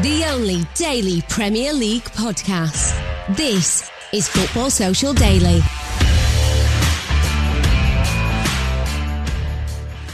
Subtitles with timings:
[0.00, 2.96] The only daily Premier League podcast.
[3.36, 5.60] This is Football Social Daily.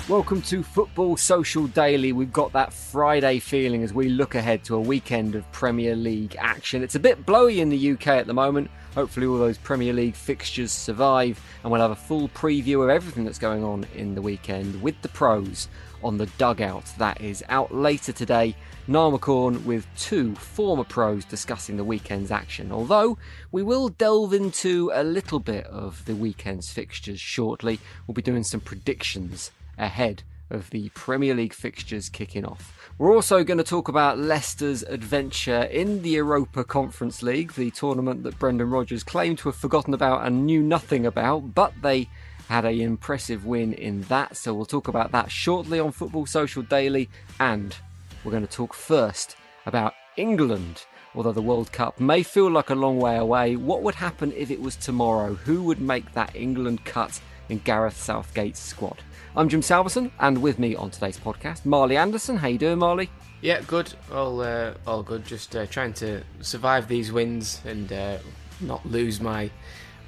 [0.08, 2.10] Welcome to Football Social Daily.
[2.10, 6.34] We've got that Friday feeling as we look ahead to a weekend of Premier League
[6.40, 6.82] action.
[6.82, 8.72] It's a bit blowy in the UK at the moment.
[8.96, 13.24] Hopefully, all those Premier League fixtures survive, and we'll have a full preview of everything
[13.24, 15.68] that's going on in the weekend with the pros
[16.02, 16.84] on the dugout.
[16.98, 18.56] That is out later today.
[18.86, 22.72] Niall McCorn with two former pros discussing the weekend's action.
[22.72, 23.18] Although
[23.52, 28.44] we will delve into a little bit of the weekend's fixtures shortly, we'll be doing
[28.44, 32.90] some predictions ahead of the Premier League fixtures kicking off.
[32.96, 38.22] We're also going to talk about Leicester's adventure in the Europa Conference League, the tournament
[38.22, 42.08] that Brendan Rodgers claimed to have forgotten about and knew nothing about, but they
[42.48, 44.36] had an impressive win in that.
[44.36, 47.76] So we'll talk about that shortly on Football Social Daily, and
[48.24, 49.36] we're going to talk first
[49.66, 50.84] about England.
[51.14, 54.50] Although the World Cup may feel like a long way away, what would happen if
[54.50, 55.34] it was tomorrow?
[55.34, 58.98] Who would make that England cut in Gareth Southgate's squad?
[59.36, 62.36] I'm Jim Salverson, and with me on today's podcast, Marley Anderson.
[62.36, 63.10] How you doing, Marley?
[63.40, 63.92] Yeah, good.
[64.12, 65.24] All uh, all good.
[65.24, 68.18] Just uh, trying to survive these wins and uh,
[68.60, 69.50] not lose my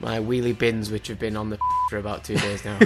[0.00, 1.58] my wheelie bins, which have been on the
[1.90, 2.78] for about two days now.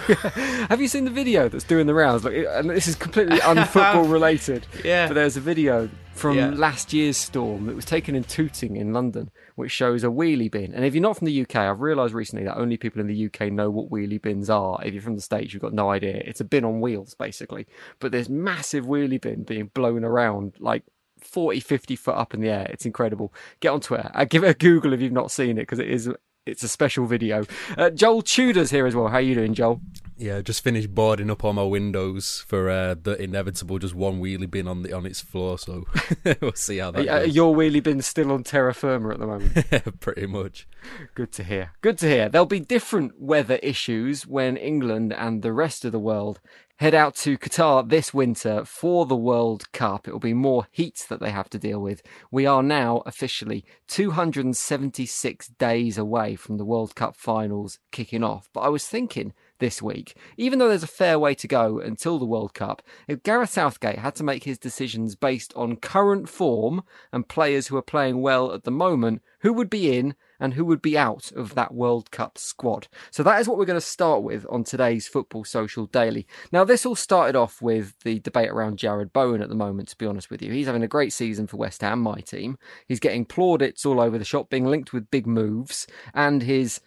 [0.69, 2.25] Have you seen the video that's doing the rounds?
[2.25, 4.67] Like, and this is completely unfootball related.
[4.85, 5.07] Yeah.
[5.09, 6.51] But there's a video from Yeah.
[6.51, 10.75] last year's storm that was taken in Tooting in London, which shows a wheelie bin.
[10.75, 13.27] And if you're not from the UK, I've realised recently that only people in the
[13.27, 14.79] UK know what wheelie bins are.
[14.85, 16.17] If you're from the States, you've got no idea.
[16.25, 17.67] It's a bin on wheels, basically.
[18.01, 20.83] But there's massive wheelie bin being blown around like
[21.21, 22.67] 40, 50 foot up in the air.
[22.71, 23.33] It's incredible.
[23.61, 24.11] Get on Twitter.
[24.15, 26.11] Uh, give it a Google if you've not seen it because it is.
[26.47, 27.47] It's a special video.
[27.79, 29.09] Uh, Joel Tudor's here as well.
[29.09, 29.81] How are you doing, Joel?
[30.19, 34.51] Yeah, just finished boarding up all my windows for uh, the inevitable just one wheelie
[34.51, 35.59] bin on the on its floor.
[35.59, 35.87] So
[36.43, 37.35] we'll see how that Uh, goes.
[37.35, 40.01] your wheelie bin's still on terra firma at the moment.
[40.01, 40.69] Pretty much.
[41.15, 41.73] Good to hear.
[41.81, 42.29] Good to hear.
[42.29, 46.41] There'll be different weather issues when England and the rest of the world
[46.79, 50.09] head out to Qatar this winter for the World Cup.
[50.09, 52.03] It'll be more heat that they have to deal with.
[52.33, 58.49] We are now officially 276 days away from the World Cup finals kicking off.
[58.53, 62.19] But I was thinking this week, even though there's a fair way to go until
[62.19, 66.83] the World Cup, if Gareth Southgate had to make his decisions based on current form
[67.13, 70.65] and players who are playing well at the moment, who would be in and who
[70.67, 72.87] would be out of that World Cup squad.
[73.11, 76.27] So that is what we're going to start with on today's Football Social Daily.
[76.53, 79.97] Now, this all started off with the debate around Jarrod Bowen at the moment, to
[79.97, 80.53] be honest with you.
[80.53, 82.59] He's having a great season for West Ham, my team.
[82.87, 86.83] He's getting plaudits all over the shop, being linked with big moves, and his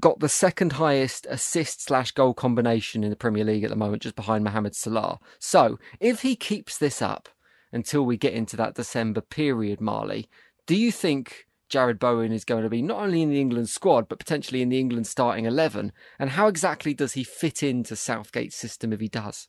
[0.00, 4.02] got the second highest assist slash goal combination in the Premier League at the moment,
[4.02, 5.20] just behind Mohamed Salah.
[5.38, 7.28] So if he keeps this up
[7.70, 10.28] until we get into that December period, Marley,
[10.66, 14.08] do you think Jarrod Bowen is going to be not only in the England squad,
[14.08, 15.92] but potentially in the England starting 11?
[16.18, 19.48] And how exactly does he fit into Southgate's system if he does?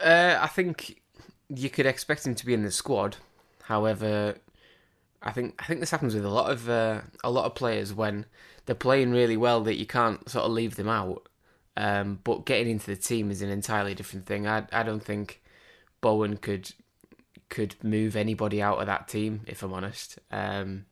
[0.00, 1.02] Uh, I think
[1.48, 3.16] you could expect him to be in the squad.
[3.64, 4.36] However,
[5.22, 7.92] I think I think this happens with a lot of uh, a lot of players
[7.92, 8.26] when
[8.66, 11.28] they're playing really well that you can't sort of leave them out.
[11.76, 14.46] Um, but getting into the team is an entirely different thing.
[14.46, 15.42] I I don't think
[16.00, 16.70] Bowen could
[17.48, 19.40] could move anybody out of that team.
[19.46, 20.86] If I'm honest, um,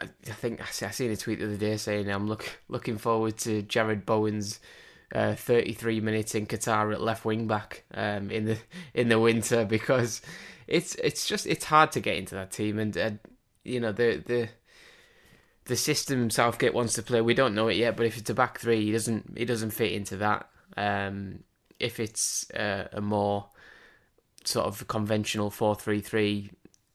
[0.00, 3.38] I, think I, I seen a tweet the other day saying I'm look looking forward
[3.38, 4.60] to Jarrod Bowen's
[5.14, 8.58] uh, 33 minutes in Qatar at left wing back um, in the
[8.94, 10.22] in the winter because
[10.66, 13.10] it's it's just it's hard to get into that team and uh,
[13.64, 14.48] you know the the
[15.66, 18.34] the system Southgate wants to play we don't know it yet but if it's a
[18.34, 20.48] back three he doesn't he doesn't fit into that.
[20.76, 21.44] Um,
[21.78, 23.46] if it's uh, a more
[24.44, 26.50] sort of conventional 4-3-3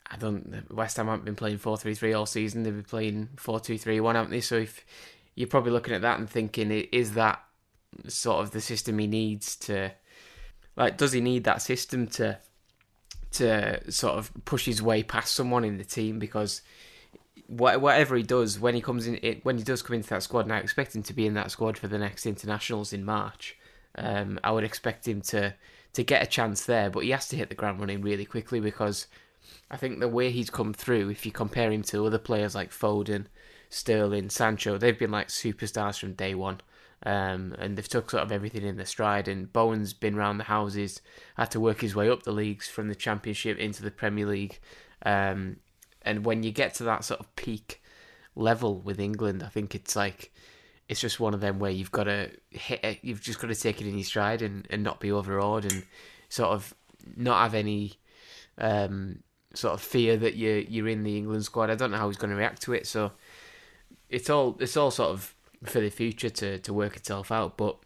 [0.09, 2.63] I don't West Ham haven't been playing 4-3-3 all season.
[2.63, 4.41] They've been playing 4-2-3-1 haven't they?
[4.41, 4.85] So if
[5.35, 7.43] you're probably looking at that and thinking is that
[8.07, 9.91] sort of the system he needs to
[10.75, 12.37] like does he need that system to
[13.31, 16.19] to sort of push his way past someone in the team?
[16.19, 16.61] Because
[17.47, 20.53] whatever he does when he comes in when he does come into that squad and
[20.53, 23.57] I expect him to be in that squad for the next internationals in March
[23.97, 25.55] um, I would expect him to
[25.93, 26.89] to get a chance there.
[26.89, 29.07] But he has to hit the ground running really quickly because
[29.69, 32.71] I think the way he's come through if you compare him to other players like
[32.71, 33.25] Foden
[33.69, 36.61] Sterling Sancho they've been like superstars from day one
[37.03, 39.27] um, and they've took sort of everything in their stride.
[39.27, 41.01] And Bowen's been round the houses,
[41.35, 44.59] had to work his way up the leagues from the Championship into the Premier League.
[45.05, 45.57] Um,
[46.01, 47.81] and when you get to that sort of peak
[48.35, 50.31] level with England, I think it's like
[50.87, 53.55] it's just one of them where you've got to hit it, you've just got to
[53.55, 55.83] take it in your stride and, and not be overawed and
[56.29, 56.73] sort of
[57.15, 57.93] not have any
[58.57, 59.19] um,
[59.53, 61.69] sort of fear that you you're in the England squad.
[61.69, 63.11] I don't know how he's going to react to it, so
[64.09, 65.33] it's all it's all sort of
[65.63, 67.57] for the future to, to work itself out.
[67.57, 67.77] But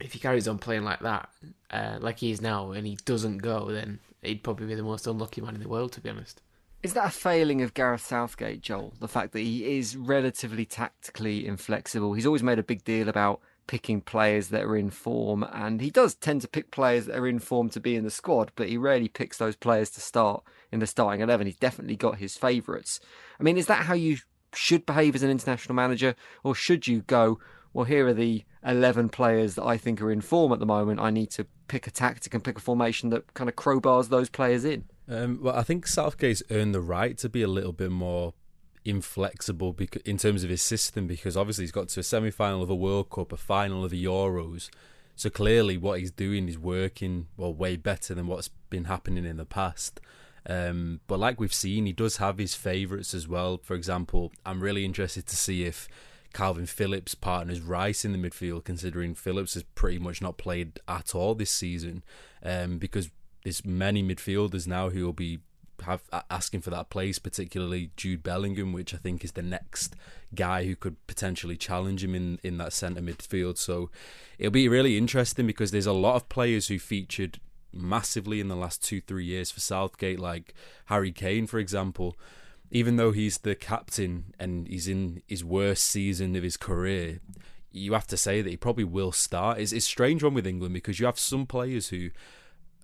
[0.00, 1.28] if he carries on playing like that,
[1.70, 5.06] uh, like he is now, and he doesn't go, then he'd probably be the most
[5.06, 6.42] unlucky man in the world, to be honest.
[6.82, 8.94] Is that a failing of Gareth Southgate, Joel?
[9.00, 12.12] The fact that he is relatively tactically inflexible.
[12.12, 15.90] He's always made a big deal about picking players that are in form, and he
[15.90, 18.68] does tend to pick players that are in form to be in the squad, but
[18.68, 21.46] he rarely picks those players to start in the starting 11.
[21.46, 23.00] He's definitely got his favourites.
[23.38, 24.18] I mean, is that how you
[24.54, 27.38] should behave as an international manager, or should you go,
[27.72, 31.00] well, here are the 11 players that I think are in form at the moment.
[31.00, 34.28] I need to pick a tactic and pick a formation that kind of crowbars those
[34.28, 34.84] players in?
[35.08, 38.34] Um, well, I think Southgate's earned the right to be a little bit more
[38.84, 42.70] inflexible in terms of his system because obviously he's got to a semi final of
[42.70, 44.70] a World Cup, a final of the Euros.
[45.16, 49.38] So clearly, what he's doing is working well way better than what's been happening in
[49.38, 50.00] the past.
[50.48, 53.58] Um, but like we've seen, he does have his favourites as well.
[53.58, 55.88] For example, I'm really interested to see if
[56.32, 61.14] Kalvin Phillips partners Rice in the midfield, considering Phillips has pretty much not played at
[61.14, 62.04] all this season,
[62.42, 63.10] um, because
[63.42, 65.40] there's many midfielders now who will be
[65.82, 69.94] have asking for that place, particularly Jude Bellingham, which I think is the next
[70.34, 73.58] guy who could potentially challenge him in, in that centre midfield.
[73.58, 73.90] So
[74.38, 77.40] it'll be really interesting because there's a lot of players who featured
[77.76, 80.54] massively in the last two, three years for Southgate, like
[80.86, 82.16] Harry Kane, for example.
[82.70, 87.20] Even though he's the captain and he's in his worst season of his career,
[87.70, 89.58] you have to say that he probably will start.
[89.58, 92.10] It's, it's strange one with England because you have some players who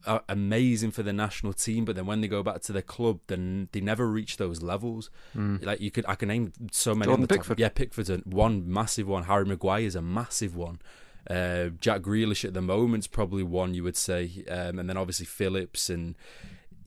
[0.06, 3.20] are amazing for the national team, but then when they go back to their club,
[3.26, 5.10] then they never reach those levels.
[5.36, 5.64] Mm.
[5.64, 7.08] Like you could, I can name so many.
[7.08, 9.24] Jordan Pickford, yeah, Pickford's a, one massive one.
[9.24, 10.80] Harry Maguire is a massive one.
[11.28, 15.26] Uh, Jack Grealish at the moment's probably one you would say, um, and then obviously
[15.26, 16.16] Phillips and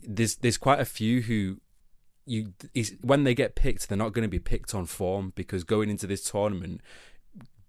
[0.01, 1.57] there's there's quite a few who
[2.25, 2.53] you
[3.01, 6.07] when they get picked, they're not going to be picked on form because going into
[6.07, 6.81] this tournament,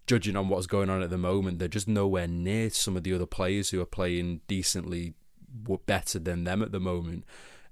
[0.06, 3.12] judging on what's going on at the moment, they're just nowhere near some of the
[3.12, 5.14] other players who are playing decently
[5.86, 7.24] better than them at the moment.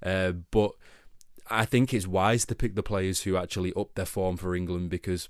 [0.03, 0.71] Uh, but
[1.49, 4.89] I think it's wise to pick the players who actually up their form for England
[4.89, 5.29] because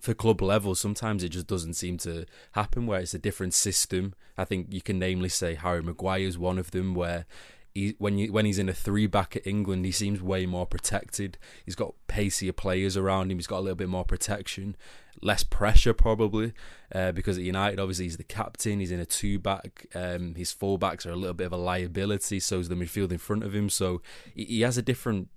[0.00, 4.14] for club level, sometimes it just doesn't seem to happen where it's a different system.
[4.36, 7.26] I think you can namely say Harry Maguire is one of them where
[7.74, 10.66] he, when you, when he's in a three back at England, he seems way more
[10.66, 11.38] protected.
[11.64, 13.38] He's got pacier players around him.
[13.38, 14.76] He's got a little bit more protection,
[15.22, 16.52] less pressure probably,
[16.94, 18.80] uh, because at United obviously he's the captain.
[18.80, 19.86] He's in a two back.
[19.94, 22.40] Um, his full backs are a little bit of a liability.
[22.40, 23.70] So is the midfield in front of him.
[23.70, 24.02] So
[24.34, 25.28] he, he has a different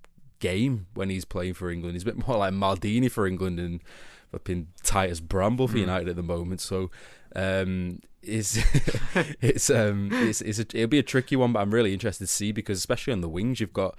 [0.46, 1.96] game when he's playing for England.
[1.96, 3.82] He's a bit more like Maldini for England and
[4.30, 5.82] flipping Titus Bramble for mm.
[5.82, 6.62] United at the moment.
[6.62, 6.92] So
[7.36, 8.58] um, it's
[9.42, 12.32] it's um it's, it's a, it'll be a tricky one, but I'm really interested to
[12.32, 13.98] see because especially on the wings you've got.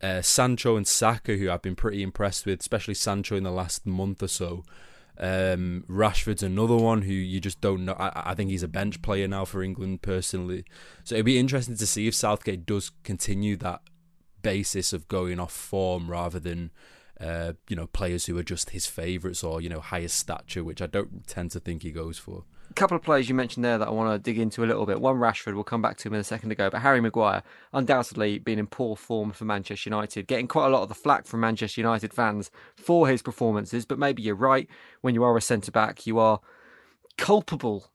[0.00, 3.84] Uh, Sancho and Saka, who I've been pretty impressed with, especially Sancho in the last
[3.84, 4.62] month or so.
[5.18, 7.94] Um, Rashford's another one who you just don't know.
[7.94, 10.64] I, I, think he's a bench player now for England personally.
[11.02, 13.80] So it'd be interesting to see if Southgate does continue that
[14.42, 16.70] basis of going off form rather than
[17.20, 20.80] uh, you know, players who are just his favourites or, you know, highest stature, which
[20.80, 22.44] I don't tend to think he goes for.
[22.70, 24.86] a couple of players you mentioned there that I want to dig into a little
[24.86, 25.00] bit.
[25.00, 27.42] One Rashford, we'll come back to him in a second ago, but Harry Maguire,
[27.72, 31.26] undoubtedly been in poor form for Manchester United, getting quite a lot of the flack
[31.26, 33.84] from Manchester United fans for his performances.
[33.84, 34.68] But maybe you're right.
[35.00, 36.40] When you are a centre back, you are
[37.16, 37.90] culpable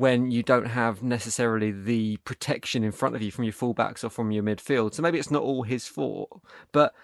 [0.00, 4.08] when you don't have necessarily the protection in front of you from your fullbacks or
[4.08, 4.94] from your midfield.
[4.94, 6.40] So maybe it's not all his fault,
[6.72, 6.94] but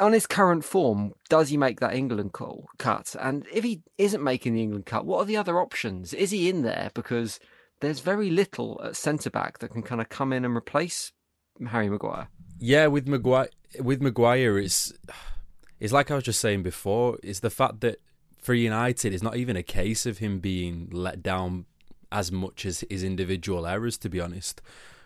[0.00, 3.14] on his current form, does he make that England call, cut?
[3.20, 6.12] And if he isn't making the England cut, what are the other options?
[6.12, 6.90] Is he in there?
[6.94, 7.38] Because
[7.80, 11.12] there's very little at centre back that can kind of come in and replace
[11.68, 12.26] Harry Maguire.
[12.58, 14.92] Yeah, with Maguire, with Maguire, it's
[15.78, 17.18] it's like I was just saying before.
[17.22, 18.00] It's the fact that
[18.42, 21.64] for United, it's not even a case of him being let down
[22.10, 23.96] as much as his individual errors.
[23.98, 24.60] To be honest,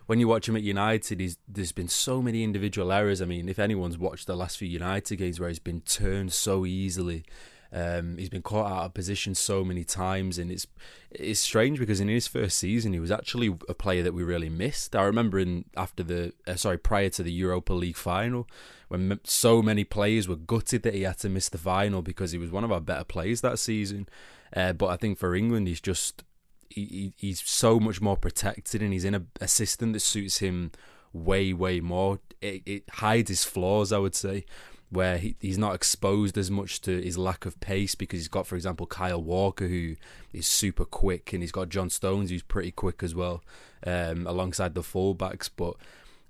[0.06, 3.22] when you watch him at United, there's been so many individual errors.
[3.22, 6.66] I mean, if anyone's watched the last few United games where he's been turned so
[6.66, 7.24] easily,
[7.72, 10.66] um, he's been caught out of position so many times, and it's
[11.10, 14.48] it's strange because in his first season he was actually a player that we really
[14.48, 14.94] missed.
[14.94, 18.46] I remember in after the uh, sorry prior to the Europa League final
[18.88, 22.38] when so many players were gutted that he had to miss the final because he
[22.38, 24.08] was one of our better players that season.
[24.54, 26.22] Uh, but I think for England, he's just
[26.68, 30.70] he, he's so much more protected and he's in a, a system that suits him
[31.12, 32.20] way way more.
[32.40, 34.44] It, it hides his flaws, I would say,
[34.90, 38.46] where he, he's not exposed as much to his lack of pace because he's got,
[38.46, 39.96] for example, Kyle Walker who
[40.32, 43.42] is super quick and he's got John Stones who's pretty quick as well,
[43.84, 45.50] um, alongside the fullbacks.
[45.54, 45.74] But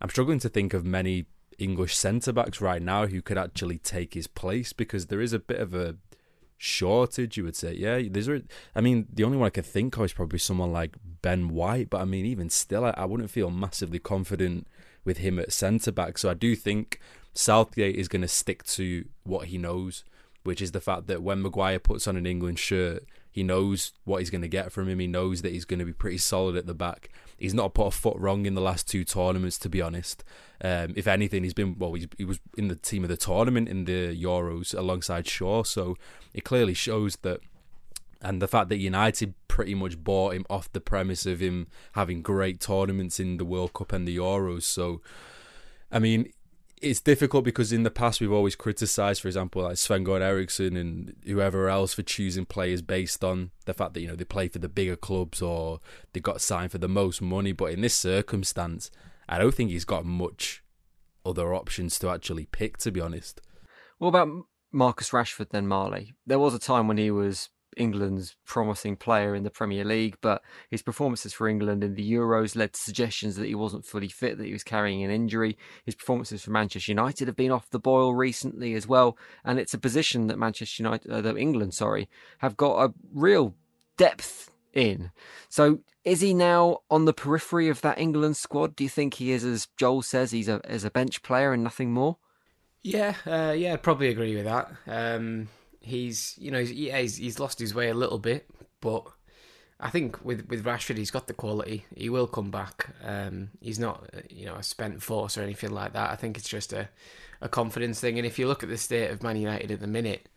[0.01, 1.27] I'm struggling to think of many
[1.59, 5.39] English centre backs right now who could actually take his place because there is a
[5.39, 5.97] bit of a
[6.59, 7.75] shortage, you would say.
[7.75, 8.29] Yeah, there's.
[8.75, 11.91] I mean, the only one I could think of is probably someone like Ben White,
[11.91, 14.67] but I mean, even still, I, I wouldn't feel massively confident
[15.05, 16.19] with him at centre back.
[16.19, 17.01] So I do think
[17.37, 20.05] Southgate is going to stick to what he knows,
[20.43, 24.21] which is the fact that when Maguire puts on an England shirt, he knows what
[24.21, 24.99] he's going to get from him.
[24.99, 27.11] He knows that he's going to be pretty solid at the back.
[27.37, 30.25] He's not put a foot wrong in the last two tournaments, to be honest.
[30.63, 31.93] Um, if anything, he's been well.
[31.93, 35.99] he was in the team of the tournament in the Euros alongside Shaw, so
[36.33, 37.41] it clearly shows that.
[38.23, 42.23] And the fact that United pretty much bought him off the premise of him having
[42.23, 44.63] great tournaments in the World Cup and the Euros.
[44.63, 45.03] So,
[45.93, 46.33] I mean,
[46.83, 50.77] it's difficult because in the past we've always criticised, for example, like Sven Goran Eriksson
[50.77, 54.49] and whoever else for choosing players based on the fact that you know they play
[54.49, 55.81] for the bigger clubs or
[56.13, 57.53] they got signed for the most money.
[57.53, 58.91] But in this circumstance,
[59.29, 60.63] I don't think he's got much
[61.25, 62.77] other options to actually pick.
[62.79, 63.41] To be honest,
[63.99, 64.29] what about
[64.71, 66.15] Marcus Rashford then, Marley?
[66.27, 70.43] There was a time when he was England's promising player in the Premier League, but
[70.71, 74.39] his performances for England in the Euros led to suggestions that he wasn't fully fit,
[74.39, 75.57] that he was carrying an injury.
[75.85, 79.75] His performances for Manchester United have been off the boil recently as well, and it's
[79.75, 83.55] a position that Manchester United, uh, that England, sorry, have got a real
[83.97, 85.11] depth in.
[85.49, 88.77] So is he now on the periphery of that England squad?
[88.77, 91.65] Do you think he is, as Joel says, he's a as a bench player and
[91.65, 92.19] nothing more?
[92.83, 94.71] Yeah, uh, yeah, I'd probably agree with that.
[94.87, 95.49] Um,
[95.87, 98.49] he's you know he's, yeah he's, he's lost his way a little bit,
[98.81, 99.05] but
[99.79, 101.85] I think with with Rashford he's got the quality.
[101.95, 102.91] He will come back.
[103.05, 106.11] Um, he's not you know a spent force or anything like that.
[106.11, 106.89] I think it's just a
[107.41, 108.19] a confidence thing.
[108.19, 110.29] And if you look at the state of Man United at the minute,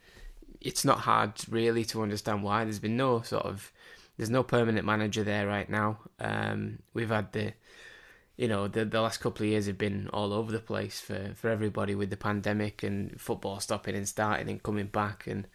[0.62, 2.64] it's not hard really to understand why.
[2.64, 3.72] There's been no sort of
[4.18, 6.00] there's no permanent manager there right now.
[6.20, 7.54] Um, we've had the
[8.40, 11.32] you know, the the last couple of years have been all over the place for,
[11.36, 15.46] for everybody with the pandemic and football stopping and starting and coming back and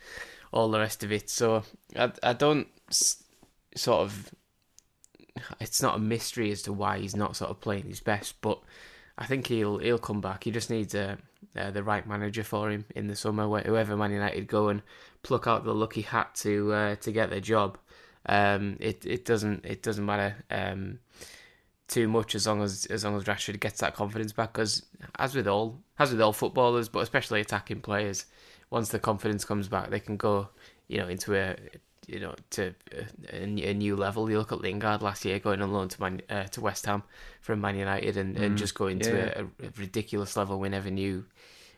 [0.53, 1.31] all the rest of it.
[1.31, 1.63] So
[1.97, 2.69] I I don't
[3.75, 4.35] sort of
[5.59, 8.61] it's not a mystery as to why he's not sort of playing his best, but
[9.17, 10.45] I think he'll he'll come back.
[10.45, 11.17] He just needs a,
[11.57, 13.49] uh, the right manager for him in the summer.
[13.63, 14.83] Whoever Man United go and
[15.23, 17.79] pluck out the lucky hat to uh, to get the job.
[18.27, 20.45] Um, it it doesn't it doesn't matter.
[20.51, 20.99] Um,
[21.95, 24.53] too much as long as as long as Rashford gets that confidence back.
[24.53, 24.85] Because
[25.19, 28.27] as with all as with all footballers, but especially attacking players,
[28.71, 30.49] once the confidence comes back, they can go
[30.89, 31.57] you know into a
[32.09, 32.75] you know to
[33.33, 34.29] a, a new level.
[34.29, 37.05] You look at Lingard last year going on loan to Man, uh, to West Ham
[37.41, 39.07] from Man United and, mm, and just going yeah.
[39.07, 41.25] to a, a, ridiculous level we never knew.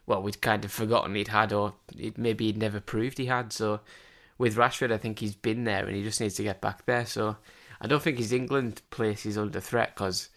[0.07, 3.53] Well, we'd kind of forgotten he'd had, or it, maybe he'd never proved he had.
[3.53, 3.81] So
[4.39, 7.05] with Rashford, I think he's been there and he just needs to get back there.
[7.05, 7.37] So
[7.81, 10.29] I don't think his England place is under threat because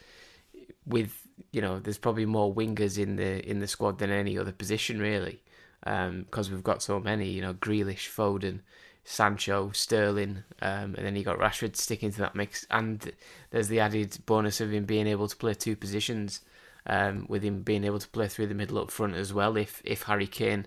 [0.86, 4.52] with you know there's probably more wingers in the in the squad than any other
[4.52, 5.42] position really
[5.82, 8.60] because um, we've got so many you know Grealish, Foden,
[9.04, 13.12] Sancho, Sterling, um, and then you got Rashford sticking to that mix, and
[13.52, 16.42] there's the added bonus of him being able to play two positions.
[16.88, 19.82] Um, with him being able to play through the middle up front as well, if
[19.86, 20.66] if Harry Kane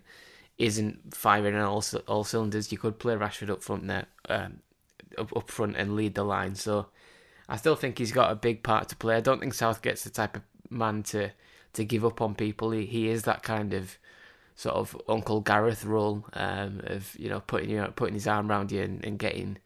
[0.59, 4.07] isn't firing on all all cylinders, you could play Rashford up front there.
[4.29, 4.61] Um,
[5.19, 6.55] up, up front and lead the line.
[6.55, 6.87] So
[7.49, 9.17] I still think he's got a big part to play.
[9.17, 11.31] I don't think Southgate's the type of man to
[11.75, 12.71] to give up on people.
[12.71, 13.99] He he is that kind of
[14.55, 18.73] sort of Uncle Gareth role um, of you know putting you putting his arm around
[18.73, 19.59] you and, and getting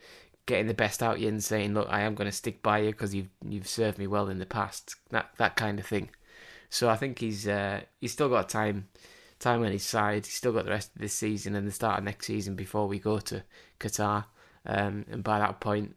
[0.47, 2.91] getting the best out you and saying, look, I am going to stick by you
[2.91, 4.95] because you've you've served me well in the past.
[5.11, 6.11] That that kind of thing.
[6.71, 8.89] So I think he's uh, he's still got time
[9.39, 10.25] time on his side.
[10.25, 12.87] He's still got the rest of this season and the start of next season before
[12.87, 13.43] we go to
[13.79, 14.25] Qatar.
[14.67, 15.97] Um, and by that point,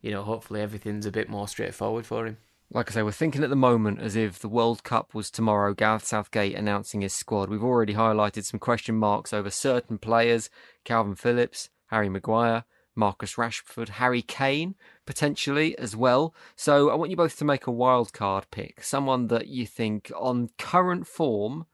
[0.00, 2.36] you know, hopefully everything's a bit more straightforward for him.
[2.72, 5.74] Like I say, we're thinking at the moment as if the World Cup was tomorrow,
[5.74, 7.50] Gareth Southgate announcing his squad.
[7.50, 10.50] We've already highlighted some question marks over certain players
[10.84, 16.32] Kalvin Phillips, Harry Maguire, Marcus Rashford, Harry Kane, potentially as well.
[16.54, 18.84] So I want you both to make a wild card pick.
[18.84, 21.66] Someone that you think on current form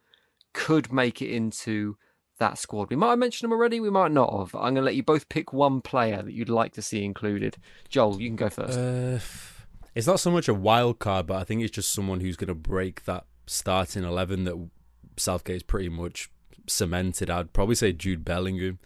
[0.54, 1.98] could make it into
[2.38, 2.90] that squad.
[2.90, 4.54] We might have mentioned them already, we might not have.
[4.54, 7.56] I'm going to let you both pick one player that you'd like to see included.
[7.88, 8.78] Joel, you can go first.
[8.78, 9.18] Uh,
[9.94, 12.48] it's not so much a wild card, but I think it's just someone who's going
[12.48, 14.68] to break that starting 11 that
[15.16, 16.30] Southgate's pretty much
[16.66, 17.30] cemented.
[17.30, 18.78] I'd probably say Jude Bellingham.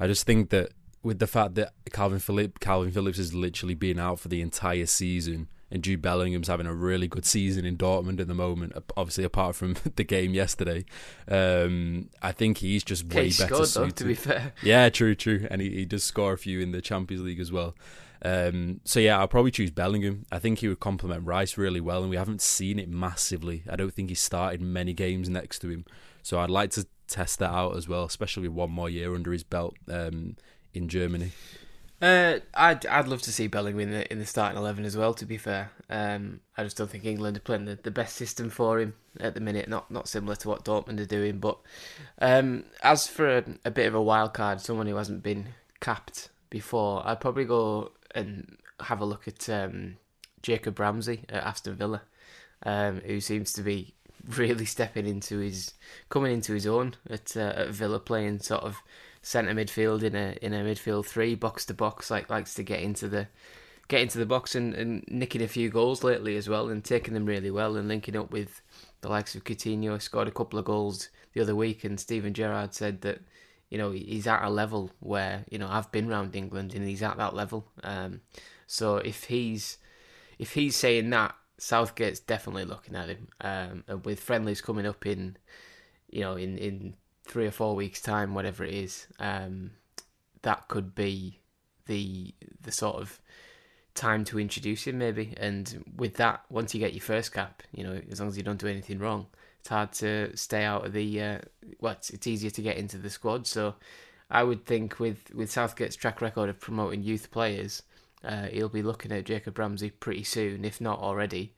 [0.00, 3.98] I just think that with the fact that Kalvin Phillips, Kalvin Phillips has literally been
[3.98, 8.20] out for the entire season, and Jude Bellingham's having a really good season in Dortmund
[8.20, 8.72] at the moment.
[8.96, 10.84] Obviously, apart from the game yesterday,
[11.28, 14.52] um, I think he's just way He better scored, though, to be fair.
[14.62, 17.50] Yeah, true, true, and he, he does score a few in the Champions League as
[17.50, 17.74] well.
[18.22, 20.24] Um, so yeah, I'll probably choose Bellingham.
[20.30, 23.64] I think he would complement Rice really well, and we haven't seen it massively.
[23.68, 25.84] I don't think he started many games next to him,
[26.22, 29.32] so I'd like to test that out as well, especially with one more year under
[29.32, 30.36] his belt um,
[30.72, 31.32] in Germany.
[32.02, 35.14] Uh, I'd I'd love to see Bellingham in the in the starting eleven as well.
[35.14, 38.50] To be fair, um, I just don't think England are playing the, the best system
[38.50, 39.68] for him at the minute.
[39.68, 41.38] Not not similar to what Dortmund are doing.
[41.38, 41.58] But
[42.20, 45.48] um, as for a, a bit of a wild card, someone who hasn't been
[45.80, 49.96] capped before, I'd probably go and have a look at um,
[50.42, 52.02] Jacob Ramsey at Aston Villa,
[52.64, 53.94] um, who seems to be
[54.36, 55.74] really stepping into his
[56.08, 58.76] coming into his own at uh, at Villa, playing sort of
[59.22, 62.80] centre midfield in a in a midfield three, box to box, like likes to get
[62.80, 63.28] into the
[63.88, 67.14] get into the box and, and nicking a few goals lately as well, and taking
[67.14, 68.62] them really well, and linking up with
[69.00, 70.00] the likes of Coutinho.
[70.00, 73.20] Scored a couple of goals the other week, and Steven Gerrard said that
[73.70, 77.02] you know he's at a level where you know I've been round England, and he's
[77.02, 77.66] at that level.
[77.82, 78.20] Um,
[78.66, 79.78] so if he's
[80.38, 83.28] if he's saying that, Southgate's definitely looking at him.
[83.40, 85.36] Um, and with friendlies coming up in
[86.10, 89.70] you know in in three or four weeks time, whatever it is, um,
[90.42, 91.40] that could be
[91.86, 93.20] the the sort of
[93.94, 95.34] time to introduce him maybe.
[95.36, 98.42] And with that, once you get your first cap, you know, as long as you
[98.42, 99.26] don't do anything wrong,
[99.60, 101.20] it's hard to stay out of the.
[101.20, 101.38] Uh,
[101.80, 103.46] well, it's, it's easier to get into the squad.
[103.46, 103.74] So
[104.30, 107.82] I would think with with Southgate's track record of promoting youth players,
[108.24, 111.54] uh, he'll be looking at Jacob Ramsey pretty soon, if not already,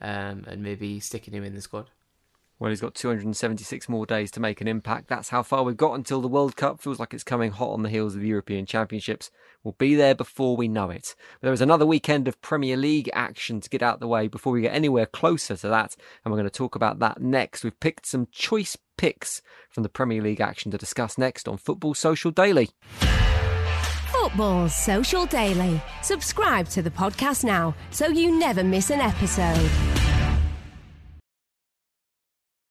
[0.00, 1.90] um, and maybe sticking him in the squad.
[2.60, 5.08] Well, he's got 276 more days to make an impact.
[5.08, 6.80] That's how far we've got until the World Cup.
[6.80, 9.30] Feels like it's coming hot on the heels of the European Championships.
[9.64, 11.16] We'll be there before we know it.
[11.40, 14.52] But there is another weekend of Premier League action to get out the way before
[14.52, 15.96] we get anywhere closer to that.
[16.24, 17.64] And we're going to talk about that next.
[17.64, 21.94] We've picked some choice picks from the Premier League action to discuss next on Football
[21.94, 22.70] Social Daily.
[24.20, 25.82] Football Social Daily.
[26.02, 29.93] Subscribe to the podcast now so you never miss an episode.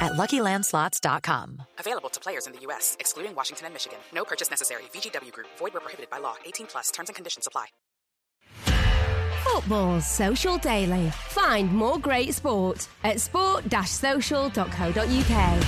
[0.00, 1.62] at luckylandslots.com.
[1.78, 3.98] Available to players in the U.S., excluding Washington and Michigan.
[4.14, 4.82] No purchase necessary.
[4.92, 6.34] VGW Group, void where prohibited by law.
[6.44, 7.66] 18 plus terms and conditions apply.
[9.44, 11.10] Football Social Daily.
[11.10, 15.64] Find more great sport at sport-social.co.uk.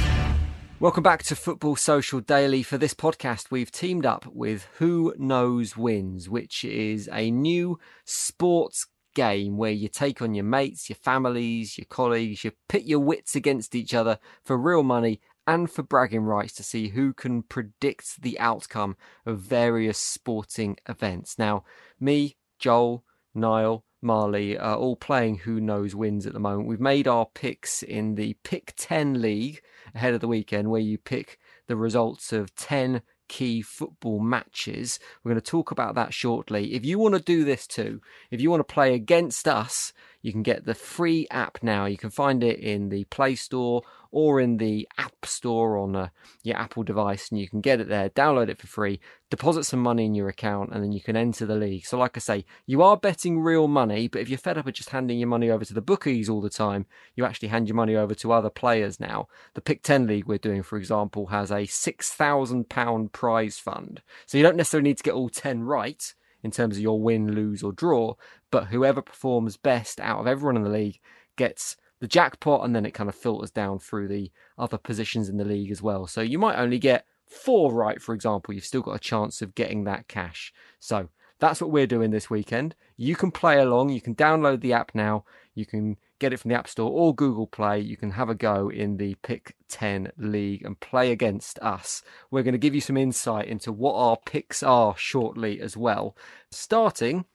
[0.80, 2.62] Welcome back to Football Social Daily.
[2.62, 8.86] For this podcast, we've teamed up with Who Knows Wins, which is a new sports
[9.14, 13.34] game where you take on your mates, your families, your colleagues, you pit your wits
[13.34, 18.22] against each other for real money and for bragging rights to see who can predict
[18.22, 18.96] the outcome
[19.26, 21.38] of various sporting events.
[21.38, 21.64] Now,
[21.98, 26.68] me, Joel, Niall, Marley are all playing who knows wins at the moment.
[26.68, 29.62] We've made our picks in the Pick 10 League
[29.94, 35.00] ahead of the weekend, where you pick the results of 10 key football matches.
[35.24, 36.74] We're going to talk about that shortly.
[36.74, 40.32] If you want to do this too, if you want to play against us, you
[40.32, 41.86] can get the free app now.
[41.86, 46.08] You can find it in the Play Store or in the App Store on uh,
[46.42, 48.10] your Apple device, and you can get it there.
[48.10, 51.46] Download it for free, deposit some money in your account, and then you can enter
[51.46, 51.86] the league.
[51.86, 54.74] So, like I say, you are betting real money, but if you're fed up with
[54.74, 57.74] just handing your money over to the bookies all the time, you actually hand your
[57.74, 59.28] money over to other players now.
[59.54, 64.02] The Pick 10 League we're doing, for example, has a £6,000 prize fund.
[64.26, 67.32] So, you don't necessarily need to get all 10 right in terms of your win,
[67.32, 68.14] lose, or draw,
[68.50, 71.00] but whoever performs best out of everyone in the league
[71.36, 75.36] gets the jackpot, and then it kind of filters down through the other positions in
[75.36, 76.08] the league as well.
[76.08, 78.52] So you might only get four right, for example.
[78.52, 80.52] You've still got a chance of getting that cash.
[80.80, 82.74] So that's what we're doing this weekend.
[82.96, 83.90] You can play along.
[83.90, 85.24] You can download the app now.
[85.54, 87.78] You can get it from the App Store or Google Play.
[87.78, 92.02] You can have a go in the Pick 10 League and play against us.
[92.32, 96.16] We're going to give you some insight into what our picks are shortly as well.
[96.50, 97.26] Starting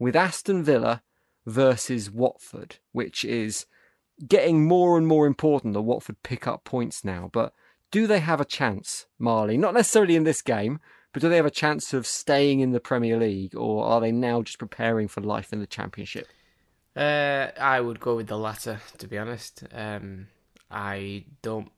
[0.00, 1.04] with Aston Villa
[1.46, 3.66] versus Watford, which is
[4.26, 7.28] getting more and more important that Watford pick up points now.
[7.32, 7.52] But
[7.90, 9.56] do they have a chance, Marley?
[9.56, 10.80] Not necessarily in this game,
[11.12, 14.12] but do they have a chance of staying in the Premier League, or are they
[14.12, 16.28] now just preparing for life in the Championship?
[16.94, 19.64] Uh, I would go with the latter, to be honest.
[19.72, 20.28] Um,
[20.70, 21.70] I don't.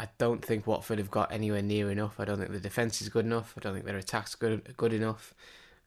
[0.00, 2.20] I don't think Watford have got anywhere near enough.
[2.20, 3.54] I don't think the defence is good enough.
[3.56, 5.34] I don't think their attack's good good enough.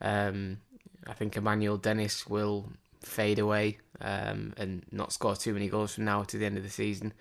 [0.02, 0.58] Um,
[1.08, 2.70] I think Emmanuel Dennis will
[3.02, 6.64] fade away um, and not score too many goals from now to the end of
[6.64, 7.14] the season,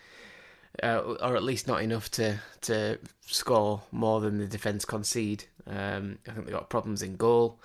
[0.83, 5.45] uh, or at least not enough to to score more than the defence concede.
[5.67, 7.61] Um, I think they've got problems in goal,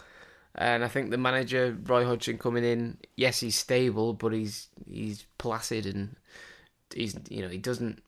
[0.56, 5.25] and I think the manager Roy Hodgson coming in, yes, he's stable, but he's he's
[5.38, 6.15] placid and
[6.93, 8.01] he's you know he doesn't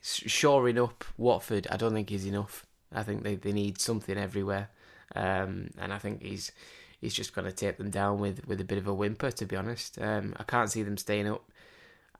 [0.00, 1.66] shoring up Watford.
[1.70, 2.66] I don't think is enough.
[2.92, 4.70] I think they they need something everywhere,
[5.14, 6.52] um, and I think he's
[7.06, 9.46] he's just going to take them down with, with a bit of a whimper, to
[9.46, 9.96] be honest.
[10.00, 11.48] Um, I can't see them staying up.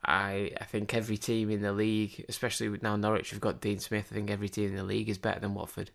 [0.04, 4.06] I I think every team in the league, especially now Norwich have got Dean Smith,
[4.12, 5.90] I think every team in the league is better than Watford.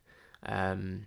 [0.46, 1.06] Um,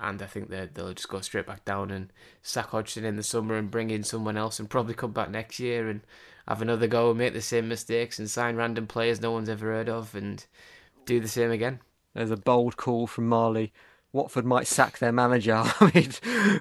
[0.00, 3.56] and I think they'll just go straight back down and sack Hodgson in the summer
[3.56, 6.02] and bring in someone else and probably come back next year and
[6.46, 9.66] have another go and make the same mistakes and sign random players no one's ever
[9.66, 10.46] heard of and
[11.06, 11.80] do the same again.
[12.14, 13.72] There's a bold call from Marley.
[14.12, 15.54] Watford might sack their manager.
[15.80, 16.10] I mean,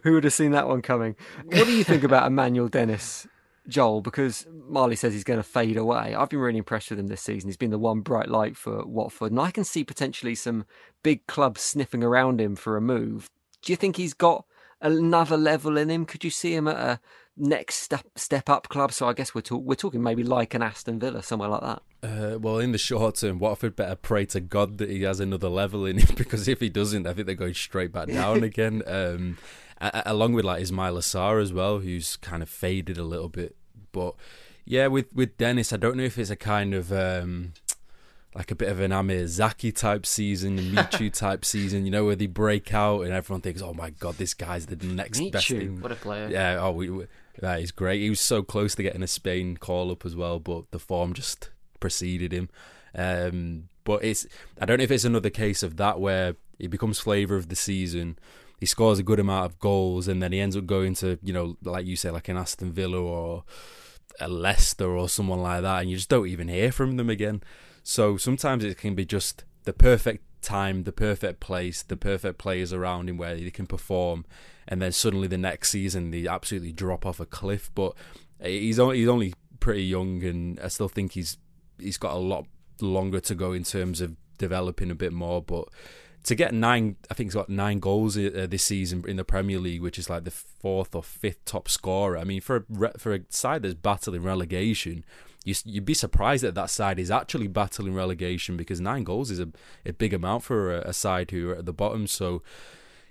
[0.03, 1.15] who would have seen that one coming?
[1.45, 3.27] What do you think about Emmanuel Dennis,
[3.67, 4.01] Joel?
[4.01, 6.15] Because Marley says he's going to fade away.
[6.15, 7.49] I've been really impressed with him this season.
[7.49, 10.65] He's been the one bright light for Watford, and I can see potentially some
[11.03, 13.29] big clubs sniffing around him for a move.
[13.61, 14.45] Do you think he's got
[14.81, 16.05] another level in him?
[16.05, 16.99] Could you see him at a
[17.39, 18.91] next step step up club?
[18.91, 21.81] So I guess we're talk- we're talking maybe like an Aston Villa, somewhere like that.
[22.01, 25.49] Uh, well, in the short term, Watford better pray to God that he has another
[25.49, 28.83] level in him because if he doesn't, I think they're going straight back down again.
[28.85, 29.37] Um,
[29.81, 33.55] a- along with like Ismaila Sarr as well, who's kind of faded a little bit.
[33.91, 34.15] But
[34.65, 37.53] yeah, with with Dennis, I don't know if it's a kind of um,
[38.35, 42.05] like a bit of an Amr Zaki type season, a Michu type season, you know,
[42.05, 45.31] where they break out and everyone thinks, "Oh my god, this guy's the next Michu,
[45.31, 46.29] best thing." what a player!
[46.29, 47.05] Yeah, oh, we, we,
[47.39, 48.01] that is great.
[48.01, 51.13] He was so close to getting a Spain call up as well, but the form
[51.13, 52.49] just preceded him.
[52.95, 54.25] Um, but it's
[54.59, 57.55] I don't know if it's another case of that where he becomes flavour of the
[57.55, 58.17] season.
[58.59, 61.33] He scores a good amount of goals, and then he ends up going to you
[61.33, 63.43] know, like you say, like an Aston Villa or
[64.19, 67.41] a Leicester or someone like that, and you just don't even hear from them again.
[67.83, 72.73] So sometimes it can be just the perfect time, the perfect place, the perfect players
[72.73, 74.25] around him where they can perform,
[74.67, 77.69] and then suddenly the next season they absolutely drop off a cliff.
[77.75, 77.93] But
[78.41, 81.37] he's only he's only pretty young, and I still think he's
[81.79, 82.45] he's got a lot
[82.81, 85.41] longer to go in terms of developing a bit more.
[85.41, 85.69] But
[86.23, 89.59] to get nine, I think he's got nine goals uh, this season in the Premier
[89.59, 92.17] League, which is like the fourth or fifth top scorer.
[92.17, 95.05] I mean, for a, for a side that's battling relegation,
[95.43, 99.39] you, would be surprised that that side is actually battling relegation because nine goals is
[99.39, 99.49] a,
[99.85, 102.07] a big amount for a, a side who are at the bottom.
[102.07, 102.41] So,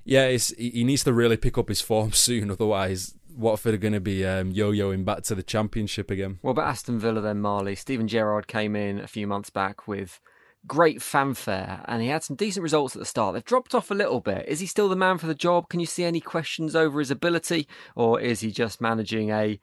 [0.04, 3.14] yeah, he needs to really pick up his form soon, otherwise.
[3.34, 6.38] Watford are going to be um, yo-yoing back to the championship again.
[6.42, 7.76] What about Aston Villa then, Marley?
[7.76, 10.20] Steven Gerrard came in a few months back with
[10.66, 13.34] great fanfare and he had some decent results at the start.
[13.34, 14.44] They've dropped off a little bit.
[14.48, 15.68] Is he still the man for the job?
[15.68, 19.60] Can you see any questions over his ability, or is he just managing a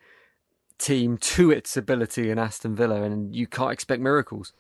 [0.78, 4.54] team to its ability in Aston Villa and you can't expect miracles?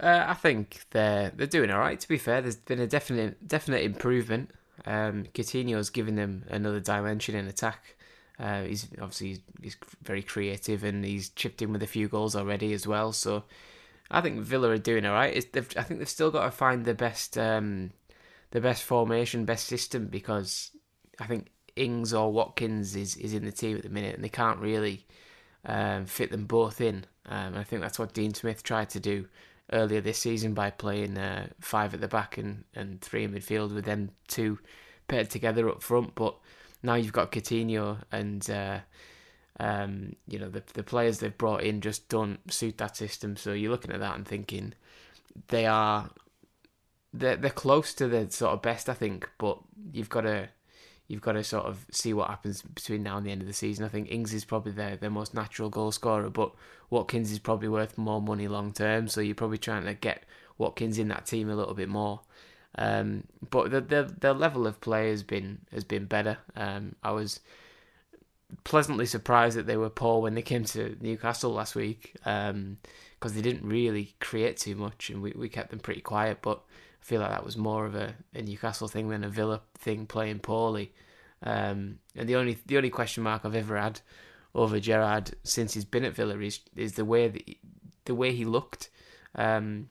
[0.00, 1.98] Uh, I think they're they're doing all right.
[1.98, 4.50] To be fair, there's been a definite definite improvement.
[4.84, 7.96] Um, Coutinho's given them another dimension in attack.
[8.38, 12.34] Uh, he's obviously he's, he's very creative and he's chipped in with a few goals
[12.34, 13.12] already as well.
[13.12, 13.44] So
[14.10, 15.36] I think Villa are doing all right.
[15.36, 17.92] I think they've still got to find the best um,
[18.50, 20.72] the best formation, best system because
[21.20, 24.28] I think Ings or Watkins is, is in the team at the minute and they
[24.28, 25.06] can't really
[25.64, 27.04] um, fit them both in.
[27.26, 29.26] Um, I think that's what Dean Smith tried to do
[29.72, 33.74] earlier this season by playing uh, five at the back and, and three in midfield
[33.74, 34.58] with them two
[35.08, 36.14] paired together up front.
[36.14, 36.36] But
[36.82, 38.78] now you've got Coutinho and uh,
[39.60, 43.36] um, you know the the players they've brought in just don't suit that system.
[43.36, 44.74] So you're looking at that and thinking
[45.48, 46.10] they are
[47.12, 49.28] they're they're close to the sort of best, I think.
[49.38, 49.58] But
[49.92, 50.48] you've got to
[51.12, 53.52] you've got to sort of see what happens between now and the end of the
[53.52, 53.84] season.
[53.84, 56.52] I think Ings is probably their, their most natural goal scorer, but
[56.88, 59.08] Watkins is probably worth more money long term.
[59.08, 60.24] So you're probably trying to get
[60.56, 62.22] Watkins in that team a little bit more.
[62.78, 66.38] Um, but the, the level of play has been has been better.
[66.56, 67.40] Um, I was
[68.64, 72.78] pleasantly surprised that they were poor when they came to Newcastle last week because um,
[73.20, 76.38] they didn't really create too much and we, we kept them pretty quiet.
[76.40, 76.62] But
[77.02, 80.06] I feel like that was more of a, a Newcastle thing than a Villa thing
[80.06, 80.92] playing poorly.
[81.42, 84.00] Um, and the only the only question mark I've ever had
[84.54, 87.58] over Gerrard since he's been at Villa is is the way that he,
[88.04, 88.88] the way he looked.
[89.34, 89.88] Um,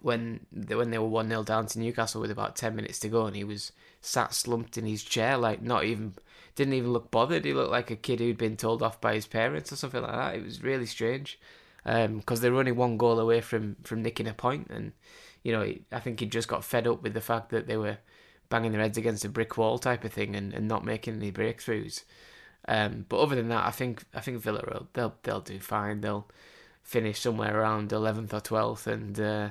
[0.00, 3.26] when when they were one 0 down to Newcastle with about ten minutes to go,
[3.26, 6.14] and he was sat slumped in his chair, like not even
[6.54, 7.44] didn't even look bothered.
[7.44, 10.12] He looked like a kid who'd been told off by his parents or something like
[10.12, 10.34] that.
[10.36, 11.40] It was really strange
[11.84, 14.92] because um, they were only one goal away from from nicking a point, and
[15.48, 17.96] you know I think he just got fed up with the fact that they were
[18.50, 21.32] banging their heads against a brick wall type of thing and, and not making any
[21.32, 22.04] breakthroughs.
[22.66, 26.02] Um, but other than that, I think I think Villa will they'll they'll do fine.
[26.02, 26.28] They'll
[26.82, 29.50] finish somewhere around eleventh or twelfth, and uh,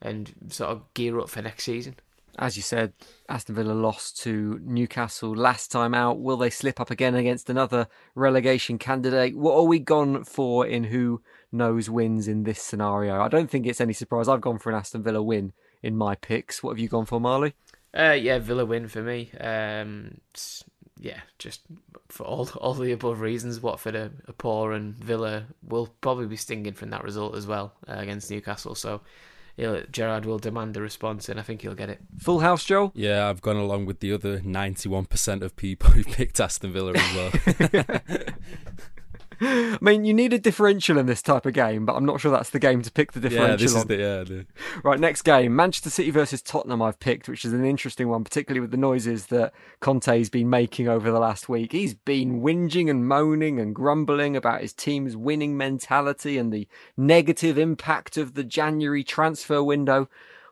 [0.00, 1.96] and sort of gear up for next season.
[2.38, 2.94] As you said,
[3.28, 6.20] Aston Villa lost to Newcastle last time out.
[6.20, 9.36] Will they slip up again against another relegation candidate?
[9.36, 13.20] What are we gone for in who knows wins in this scenario?
[13.20, 14.28] I don't think it's any surprise.
[14.28, 16.62] I've gone for an Aston Villa win in my picks.
[16.62, 17.54] What have you gone for, Marley?
[17.96, 19.30] Uh, yeah, Villa win for me.
[19.38, 20.18] Um,
[20.98, 21.62] yeah, just
[22.08, 23.60] for all all the above reasons.
[23.60, 27.74] Watford are, are poor, and Villa will probably be stinging from that result as well
[27.86, 28.74] uh, against Newcastle.
[28.74, 29.02] So
[29.56, 32.00] he'll, Gerrard will demand a response, and I think he'll get it.
[32.18, 32.92] Full house, Joe.
[32.94, 36.92] Yeah, I've gone along with the other ninety-one percent of people who picked Aston Villa
[36.94, 38.00] as well.
[39.44, 42.30] I mean, you need a differential in this type of game, but I'm not sure
[42.30, 43.50] that's the game to pick the differential.
[43.50, 43.80] Yeah, this on.
[43.80, 44.22] is the yeah.
[44.22, 44.46] The...
[44.84, 46.80] Right, next game, Manchester City versus Tottenham.
[46.80, 50.86] I've picked, which is an interesting one, particularly with the noises that Conte's been making
[50.86, 51.72] over the last week.
[51.72, 57.58] He's been whinging and moaning and grumbling about his team's winning mentality and the negative
[57.58, 60.08] impact of the January transfer window.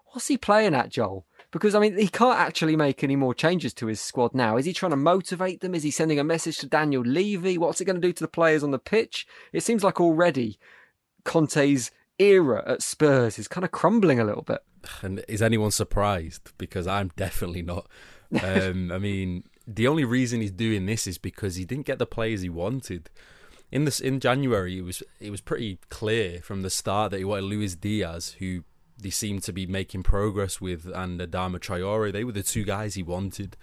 [0.06, 1.26] What's he playing at, Joel?
[1.52, 4.56] Because, I mean, he can't actually make any more changes to his squad now.
[4.56, 5.74] Is he trying to motivate them?
[5.74, 7.58] Is he sending a message to Daniel Levy?
[7.58, 9.26] What's it going to do to the players on the pitch?
[9.52, 10.58] It seems like already
[11.24, 14.60] Conte's era at Spurs is kind of crumbling a little bit.
[15.02, 16.52] And is anyone surprised?
[16.58, 17.88] Because I'm definitely not.
[18.42, 22.06] Um, I mean, the only reason he's doing this is because he didn't get the
[22.06, 23.10] players he wanted.
[23.72, 27.24] In this in January, it was it was pretty clear from the start that he
[27.24, 28.64] wanted Luis Diaz, who
[29.00, 32.12] they seemed to be making progress with, and Adama Traore.
[32.12, 33.56] They were the two guys he wanted,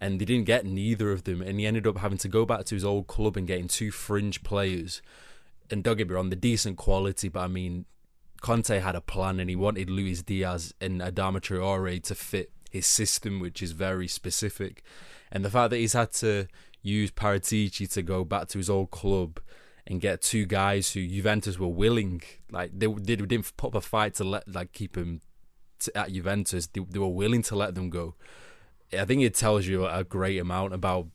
[0.00, 1.42] and they didn't get neither of them.
[1.42, 3.90] And he ended up having to go back to his old club and getting two
[3.90, 5.02] fringe players.
[5.70, 7.84] And don't get me wrong, the decent quality, but I mean,
[8.40, 12.86] Conte had a plan, and he wanted Luis Diaz and Adama Traore to fit his
[12.86, 14.82] system, which is very specific.
[15.30, 16.46] And the fact that he's had to
[16.82, 19.40] use Paratici to go back to his old club
[19.86, 23.80] and get two guys who Juventus were willing, like they, they didn't put up a
[23.80, 25.20] fight to let like keep him
[25.80, 26.66] to, at Juventus.
[26.66, 28.14] They, they were willing to let them go.
[28.92, 31.06] I think it tells you a great amount about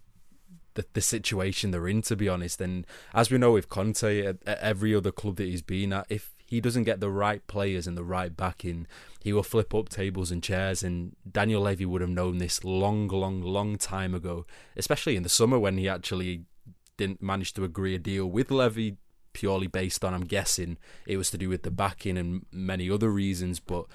[0.75, 2.61] the, the situation they're in, to be honest.
[2.61, 6.05] And as we know with Conte, at, at every other club that he's been at,
[6.09, 8.87] if he doesn't get the right players and the right backing,
[9.21, 10.83] he will flip up tables and chairs.
[10.83, 14.45] And Daniel Levy would have known this long, long, long time ago,
[14.77, 16.43] especially in the summer when he actually
[16.97, 18.97] didn't manage to agree a deal with Levy
[19.33, 23.09] purely based on, I'm guessing, it was to do with the backing and many other
[23.09, 23.59] reasons.
[23.59, 23.85] But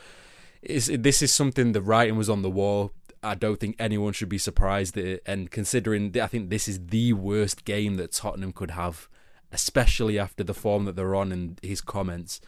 [0.62, 2.92] this is something the writing was on the wall.
[3.22, 5.22] I don't think anyone should be surprised at it.
[5.24, 9.08] And considering, I think this is the worst game that Tottenham could have,
[9.50, 12.40] especially after the form that they're on and his comments,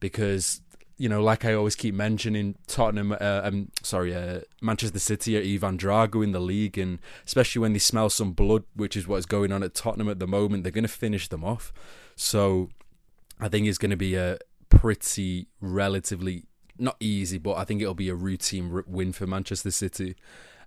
[0.00, 0.62] because
[1.02, 5.42] you know, like I always keep mentioning, Tottenham, uh, um, sorry, uh, Manchester City are
[5.42, 9.26] Ivan Drago in the league, and especially when they smell some blood, which is what's
[9.26, 11.72] going on at Tottenham at the moment, they're going to finish them off.
[12.14, 12.70] So
[13.40, 14.38] I think it's going to be a
[14.68, 16.44] pretty relatively
[16.78, 20.14] not easy, but I think it'll be a routine win for Manchester City.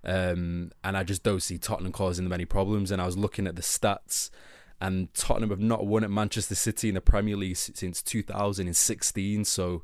[0.04, 2.90] Um, and I just don't see Tottenham causing them any problems.
[2.90, 4.28] And I was looking at the stats,
[4.82, 9.46] and Tottenham have not won at Manchester City in the Premier League since 2016.
[9.46, 9.82] So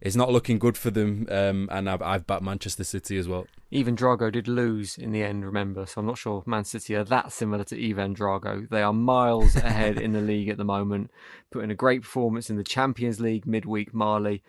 [0.00, 1.26] it's not looking good for them.
[1.30, 3.46] Um, and I've, I've backed Manchester City as well.
[3.74, 5.86] Ivan Drago did lose in the end, remember?
[5.86, 8.68] So I'm not sure Man City are that similar to Ivan Drago.
[8.68, 11.10] They are miles ahead in the league at the moment,
[11.50, 14.42] putting a great performance in the Champions League midweek, Marley.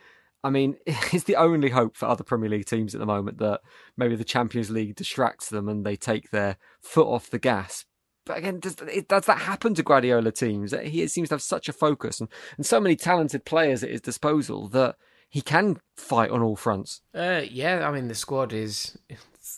[0.43, 3.62] I mean, it's the only hope for other Premier League teams at the moment that
[3.97, 7.85] maybe the Champions League distracts them and they take their foot off the gas.
[8.25, 10.73] But again, does, does that happen to Guardiola teams?
[10.83, 14.01] He seems to have such a focus and, and so many talented players at his
[14.01, 14.97] disposal that
[15.30, 17.02] he can fight on all fronts.
[17.13, 18.98] Uh, yeah, I mean the squad is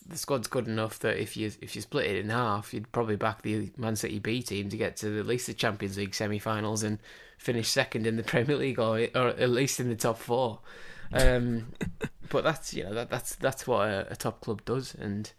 [0.05, 3.15] the squad's good enough that if you if you split it in half, you'd probably
[3.15, 6.83] back the Man City B team to get to at least the Champions League semi-finals
[6.83, 6.99] and
[7.37, 10.59] finish second in the Premier League or or at least in the top four.
[11.13, 11.73] Um,
[12.29, 15.31] but that's you know that that's that's what a, a, top club does, and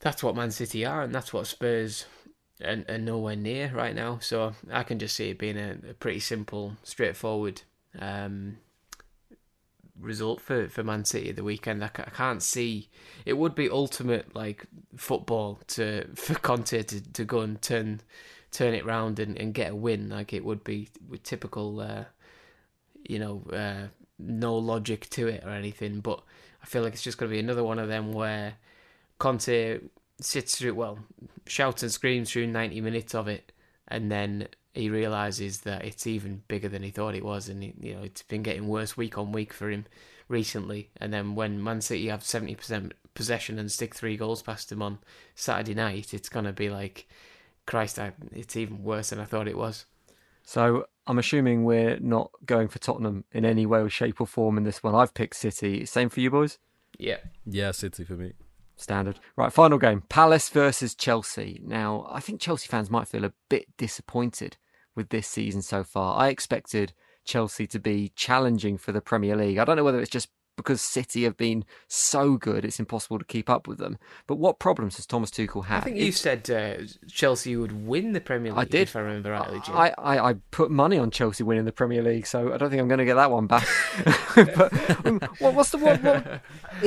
[0.00, 2.06] that's what Man City are, and that's what Spurs
[2.64, 4.18] are, are nowhere near right now.
[4.20, 7.62] So I can just see it being a, a pretty simple, straightforward.
[7.98, 8.58] Um,
[10.00, 11.82] result for, for Man City the weekend.
[11.82, 12.88] I, I can't see
[13.24, 18.00] it would be ultimate like football to for Conte to, to go and turn
[18.50, 20.08] turn it round and, and get a win.
[20.08, 22.04] Like it would be with typical, uh,
[23.04, 26.00] you know, uh, no logic to it or anything.
[26.00, 26.22] But
[26.62, 28.54] I feel like it's just going to be another one of them where
[29.18, 29.80] Conte
[30.20, 30.98] sits through well,
[31.46, 33.52] shouts and screams through ninety minutes of it,
[33.86, 37.94] and then he realizes that it's even bigger than he thought it was, and you
[37.94, 39.86] know it's been getting worse week on week for him
[40.28, 40.90] recently.
[40.98, 44.80] And then when Man City have seventy percent possession and stick three goals past him
[44.80, 45.00] on
[45.34, 47.08] Saturday night, it's gonna be like,
[47.66, 49.84] Christ, I, it's even worse than I thought it was.
[50.44, 54.56] So I'm assuming we're not going for Tottenham in any way or shape or form
[54.56, 54.94] in this one.
[54.94, 55.84] I've picked City.
[55.86, 56.58] Same for you boys.
[56.96, 58.34] Yeah, yeah, City for me.
[58.76, 59.18] Standard.
[59.34, 61.60] Right, final game Palace versus Chelsea.
[61.64, 64.56] Now, I think Chelsea fans might feel a bit disappointed
[64.98, 66.20] with this season so far.
[66.20, 66.92] I expected
[67.24, 69.56] Chelsea to be challenging for the Premier League.
[69.56, 73.24] I don't know whether it's just because City have been so good, it's impossible to
[73.24, 73.96] keep up with them.
[74.26, 75.78] But what problems has Thomas Tuchel had?
[75.78, 78.58] I think you said uh, Chelsea would win the Premier League.
[78.58, 79.60] I did, if I remember rightly.
[79.64, 79.74] Jim.
[79.74, 82.82] I, I, I put money on Chelsea winning the Premier League, so I don't think
[82.82, 83.66] I'm going to get that one back.
[84.34, 86.42] but um, what, what's the what, what,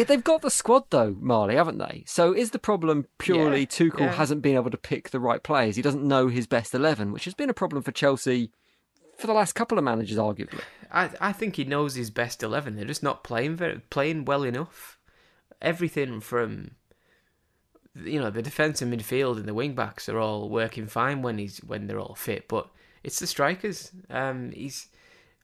[0.07, 2.03] They've got the squad though, Marley, haven't they?
[2.05, 4.13] So is the problem purely yeah, Tuchel yeah.
[4.13, 5.77] hasn't been able to pick the right players?
[5.77, 8.51] He doesn't know his best eleven, which has been a problem for Chelsea
[9.21, 10.62] for the last couple of managers, arguably.
[10.91, 12.75] I I think he knows his best eleven.
[12.75, 14.97] They're just not playing very, playing well enough.
[15.62, 16.71] Everything from
[17.95, 21.38] you know the defence and midfield and the wing backs are all working fine when
[21.38, 22.67] he's when they're all fit, but
[23.03, 23.91] it's the strikers.
[24.10, 24.88] Um, he's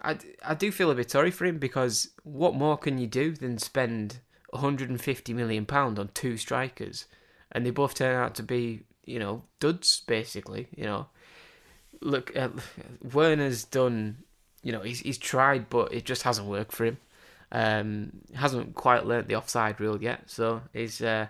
[0.02, 3.32] I, I do feel a bit sorry for him because what more can you do
[3.32, 4.20] than spend
[4.52, 7.06] 150 million pound on two strikers,
[7.52, 10.68] and they both turn out to be you know duds basically.
[10.76, 11.08] You know,
[12.02, 12.50] look, uh,
[13.14, 14.24] Werner's done
[14.68, 16.98] you know, he's he's tried, but it just hasn't worked for him.
[17.54, 21.28] Um, hasn't quite learnt the offside rule yet, so he's uh,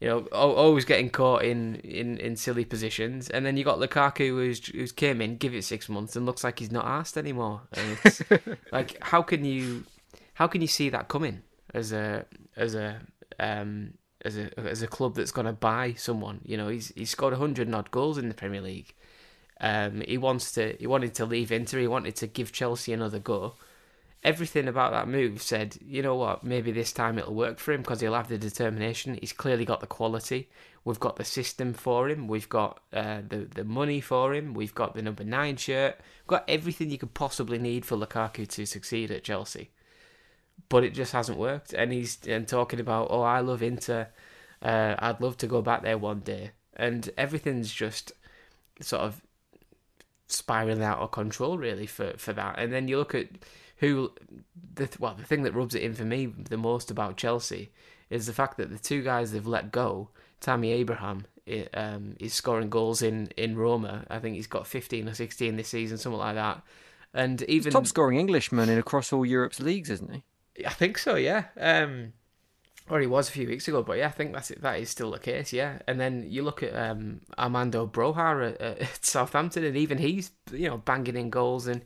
[0.00, 3.30] you know always getting caught in, in, in silly positions.
[3.30, 6.44] And then you got Lukaku, who's who's came in, give it six months, and looks
[6.44, 7.62] like he's not asked anymore.
[8.72, 9.84] like how can you
[10.34, 13.00] how can you see that coming as a as a
[13.40, 16.40] um, as a as a club that's going to buy someone?
[16.44, 18.94] You know, he's he's scored hundred odd goals in the Premier League.
[19.64, 20.76] Um, he wants to.
[20.78, 21.78] He wanted to leave Inter.
[21.78, 23.54] He wanted to give Chelsea another go.
[24.22, 26.44] Everything about that move said, you know what?
[26.44, 29.18] Maybe this time it'll work for him because he'll have the determination.
[29.18, 30.50] He's clearly got the quality.
[30.84, 32.28] We've got the system for him.
[32.28, 34.52] We've got uh, the the money for him.
[34.52, 35.98] We've got the number nine shirt.
[35.98, 39.70] We've got everything you could possibly need for Lukaku to succeed at Chelsea.
[40.68, 41.72] But it just hasn't worked.
[41.72, 44.08] And he's and talking about, oh, I love Inter.
[44.60, 46.50] Uh, I'd love to go back there one day.
[46.76, 48.12] And everything's just
[48.82, 49.22] sort of
[50.34, 52.58] spiraling out of control really for, for that.
[52.58, 53.28] And then you look at
[53.78, 54.12] who
[54.74, 57.70] the well the thing that rubs it in for me the most about Chelsea
[58.10, 60.08] is the fact that the two guys they've let go,
[60.40, 64.04] Tammy Abraham, it, um, is scoring goals in in Roma.
[64.08, 66.62] I think he's got 15 or 16 this season, something like that.
[67.12, 70.24] And even top scoring Englishman in across all Europe's leagues, isn't he?
[70.66, 71.14] I think so.
[71.16, 71.44] Yeah.
[71.58, 72.12] Um,
[72.88, 74.60] or he was a few weeks ago, but yeah, I think that's it.
[74.60, 75.78] That is still the case, yeah.
[75.86, 80.68] And then you look at um, Armando Broja at, at, Southampton, and even he's you
[80.68, 81.82] know banging in goals, and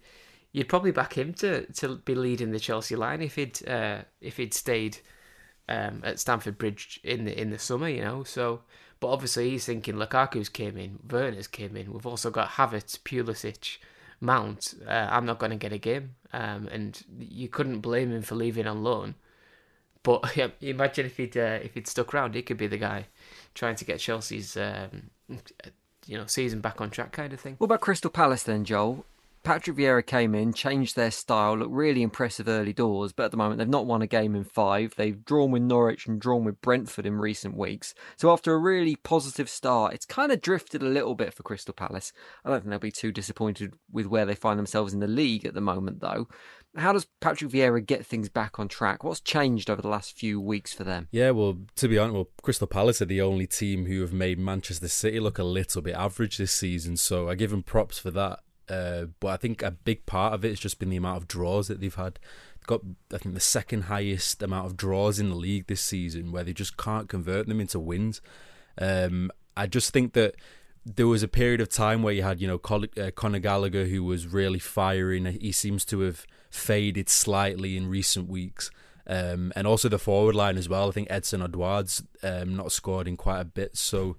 [0.53, 4.39] you'd probably back him to, to be leading the Chelsea line if he'd uh, if
[4.39, 4.99] he'd stayed
[5.69, 8.25] um, at Stamford Bridge in the in the summer, you know.
[8.25, 8.63] So,
[8.99, 11.93] but obviously he's thinking Lukaku's came in, Werner's came in.
[11.93, 13.79] We've also got Havertz, Pulisic,
[14.21, 14.75] Mount.
[14.85, 18.35] Uh, I'm not going to get a game, um, and you couldn't blame him for
[18.35, 19.15] leaving on loan.
[20.03, 23.07] But yeah, imagine if he'd uh, if he'd stuck around, he could be the guy
[23.55, 25.11] trying to get Chelsea's um,
[26.07, 27.57] you know season back on track, kind of thing.
[27.59, 29.05] What about Crystal Palace then, Joel?
[29.43, 33.37] Patrick Vieira came in, changed their style, looked really impressive early doors, but at the
[33.37, 34.95] moment they've not won a game in five.
[34.97, 37.95] They've drawn with Norwich and drawn with Brentford in recent weeks.
[38.17, 41.75] So after a really positive start, it's kind of drifted a little bit for Crystal
[41.75, 42.13] Palace.
[42.45, 45.47] I don't think they'll be too disappointed with where they find themselves in the league
[45.47, 46.29] at the moment, though.
[46.77, 49.03] How does Patrick Vieira get things back on track?
[49.03, 51.09] What's changed over the last few weeks for them?
[51.11, 54.39] Yeah, well, to be honest, well, Crystal Palace are the only team who have made
[54.39, 58.11] Manchester City look a little bit average this season, so I give them props for
[58.11, 58.41] that.
[58.69, 61.29] Uh, but I think a big part of it has just been the amount of
[61.29, 62.19] draws that they've had.
[62.67, 66.45] Got, I think, the second highest amount of draws in the league this season, where
[66.45, 68.21] they just can't convert them into wins.
[68.77, 70.35] Um, I just think that
[70.85, 74.05] there was a period of time where you had, you know, uh, Conor Gallagher who
[74.05, 75.27] was really firing.
[75.27, 78.71] He seems to have faded slightly in recent weeks.
[79.07, 80.89] Um, and also the forward line as well.
[80.89, 83.77] I think Odsonne Edouard's um, not scored in quite a bit.
[83.77, 84.19] So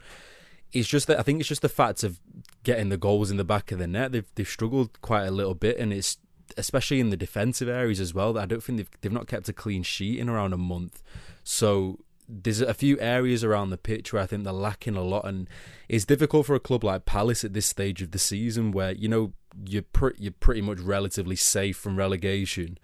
[0.72, 2.20] it's just that I think it's just the fact of
[2.64, 4.12] getting the goals in the back of the net.
[4.12, 6.18] They've they've struggled quite a little bit, and it's
[6.58, 8.34] especially in the defensive areas as well.
[8.34, 11.02] That I don't think they've they've not kept a clean sheet in around a month.
[11.44, 15.26] So there's a few areas around the pitch where I think they're lacking a lot,
[15.26, 15.48] and
[15.88, 19.08] it's difficult for a club like Palace at this stage of the season, where you
[19.08, 19.34] know
[19.66, 19.84] you're
[20.18, 22.78] you're pretty much relatively safe from relegation,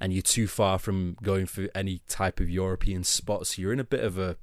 [0.00, 3.48] and you're too far from going for any type of European spot.
[3.48, 4.36] So you're in a bit of a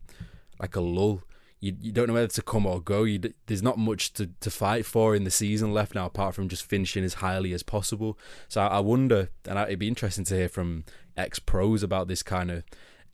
[0.60, 1.24] like a lull
[1.60, 3.04] you, you don't know whether to come or go.
[3.04, 6.48] You, there's not much to, to fight for in the season left now, apart from
[6.48, 8.18] just finishing as highly as possible.
[8.48, 10.86] So I, I wonder, and it'd be interesting to hear from
[11.18, 12.64] ex pros about this kind of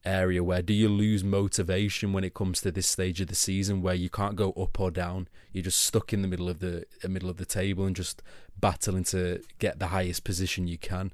[0.06, 3.82] area where do you lose motivation when it comes to this stage of the season
[3.82, 6.86] where you can't go up or down you're just stuck in the middle of the
[7.10, 8.22] middle of the table and just
[8.60, 11.12] battling to get the highest position you can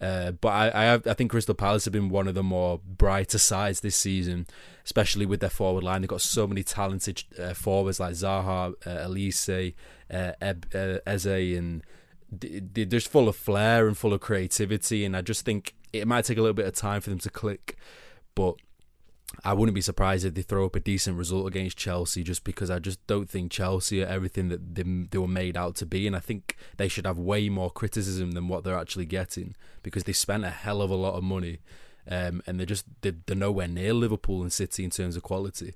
[0.00, 2.80] uh, but I, I, have, I think Crystal Palace have been one of the more
[2.86, 4.46] brighter sides this season,
[4.84, 6.02] especially with their forward line.
[6.02, 9.74] They've got so many talented uh, forwards like Zaha, uh, Olise,
[10.12, 11.26] uh, uh, Eze,
[11.56, 11.82] and
[12.30, 15.04] they're just full of flair and full of creativity.
[15.04, 17.30] And I just think it might take a little bit of time for them to
[17.30, 17.76] click,
[18.34, 18.54] but
[19.44, 22.70] I wouldn't be surprised if they throw up a decent result against Chelsea just because
[22.70, 26.06] I just don't think Chelsea are everything that they, they were made out to be.
[26.06, 30.04] And I think they should have way more criticism than what they're actually getting because
[30.04, 31.58] they spent a hell of a lot of money
[32.10, 35.74] um, and they're just they're, they're nowhere near Liverpool and City in terms of quality.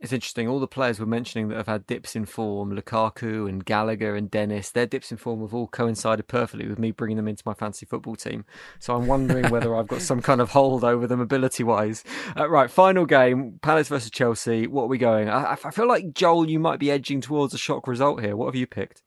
[0.00, 0.46] It's interesting.
[0.46, 4.30] All the players we're mentioning that have had dips in form, Lukaku and Gallagher and
[4.30, 7.54] Dennis, their dips in form have all coincided perfectly with me bringing them into my
[7.54, 8.44] fantasy football team.
[8.78, 12.04] So I'm wondering whether I've got some kind of hold over them ability wise.
[12.36, 14.68] Uh, right, final game Palace versus Chelsea.
[14.68, 15.28] What are we going?
[15.28, 18.36] I, I feel like, Joel, you might be edging towards a shock result here.
[18.36, 19.02] What have you picked?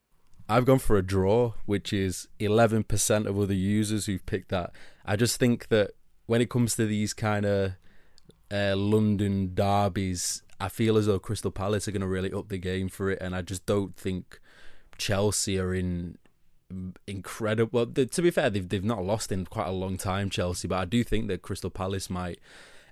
[0.49, 4.71] I've gone for a draw, which is 11% of other users who've picked that.
[5.05, 5.91] I just think that
[6.25, 7.71] when it comes to these kind of
[8.51, 12.57] uh, London derbies, I feel as though Crystal Palace are going to really up the
[12.57, 14.39] game for it, and I just don't think
[14.97, 16.17] Chelsea are in
[17.07, 17.69] incredible.
[17.73, 20.77] Well, to be fair, they've they've not lost in quite a long time, Chelsea, but
[20.77, 22.39] I do think that Crystal Palace might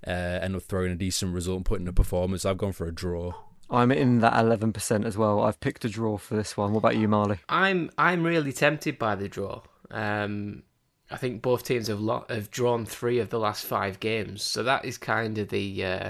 [0.05, 2.43] uh, end up throwing a decent result and putting a performance.
[2.43, 3.34] I've gone for a draw.
[3.70, 5.41] I'm in that 11% as well.
[5.41, 6.74] I've picked a draw for this one.
[6.74, 7.38] What about you, Marley?
[7.47, 9.61] I'm I'm really tempted by the draw.
[9.91, 10.63] Um,
[11.11, 14.63] I think both teams have lo- have drawn three of the last five games, so
[14.63, 16.09] that is kind of the uh,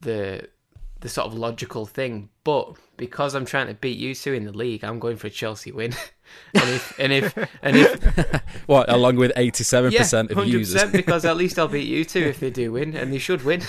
[0.00, 0.48] the
[1.00, 2.30] the sort of logical thing.
[2.44, 5.30] But because I'm trying to beat you two in the league, I'm going for a
[5.30, 5.94] Chelsea win.
[6.54, 11.24] and if and if and if what along with eighty seven percent of users, because
[11.24, 13.62] at least I'll beat you two if they do win, and they should win.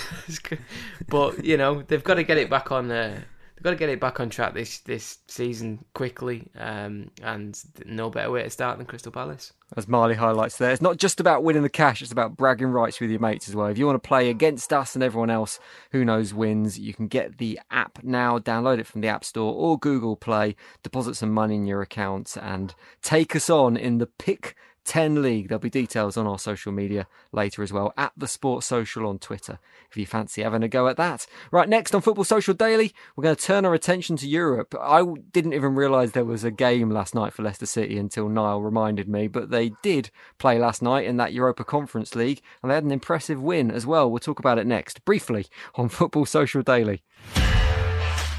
[1.08, 2.90] but you know they've got to get it back on.
[2.90, 3.20] Uh,
[3.66, 8.30] got to get it back on track this this season quickly, um, and no better
[8.30, 9.52] way to start than Crystal Palace.
[9.76, 13.00] As Marley highlights there, it's not just about winning the cash; it's about bragging rights
[13.00, 13.66] with your mates as well.
[13.66, 15.58] If you want to play against us and everyone else,
[15.90, 18.38] who knows wins, you can get the app now.
[18.38, 20.54] Download it from the App Store or Google Play.
[20.84, 24.54] Deposit some money in your account and take us on in the pick
[24.86, 25.48] 10 League.
[25.48, 29.18] There'll be details on our social media later as well, at the Sports Social on
[29.18, 29.58] Twitter,
[29.90, 31.26] if you fancy having a go at that.
[31.50, 34.74] Right, next on Football Social Daily, we're going to turn our attention to Europe.
[34.80, 38.62] I didn't even realise there was a game last night for Leicester City until Niall
[38.62, 42.74] reminded me, but they did play last night in that Europa Conference League, and they
[42.74, 44.10] had an impressive win as well.
[44.10, 47.02] We'll talk about it next, briefly, on Football Social Daily.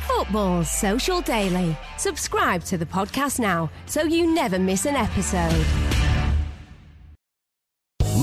[0.08, 1.78] Football Social Daily.
[1.98, 5.97] Subscribe to the podcast now so you never miss an episode.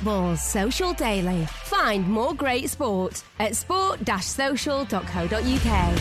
[0.00, 1.44] Football Social Daily.
[1.44, 6.00] Find more great sport at sport-social.co.uk.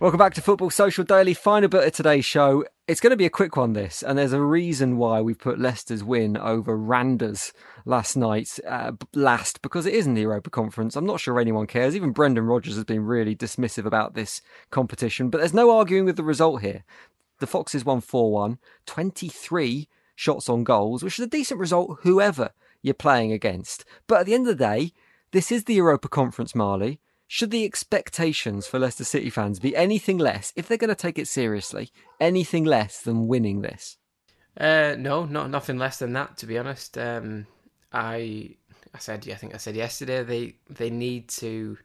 [0.00, 1.34] Welcome back to Football Social Daily.
[1.34, 2.64] Final bit of today's show.
[2.88, 5.58] It's going to be a quick one, this, and there's a reason why we put
[5.58, 7.52] Leicester's win over Randers
[7.84, 10.96] last night uh, last because it is in the Europa Conference.
[10.96, 11.94] I'm not sure anyone cares.
[11.94, 14.40] Even Brendan Rodgers has been really dismissive about this
[14.70, 16.84] competition, but there's no arguing with the result here.
[17.40, 22.52] The Foxes won 4 1, 23 shots on goals, which is a decent result, whoever
[22.84, 23.84] you're playing against.
[24.06, 24.92] But at the end of the day,
[25.32, 27.00] this is the Europa Conference, Marley.
[27.26, 31.18] Should the expectations for Leicester City fans be anything less, if they're going to take
[31.18, 33.96] it seriously, anything less than winning this?
[34.60, 36.36] Uh, no, not nothing less than that.
[36.36, 37.46] To be honest, um,
[37.90, 38.56] I
[38.92, 41.78] I said I think I said yesterday they they need to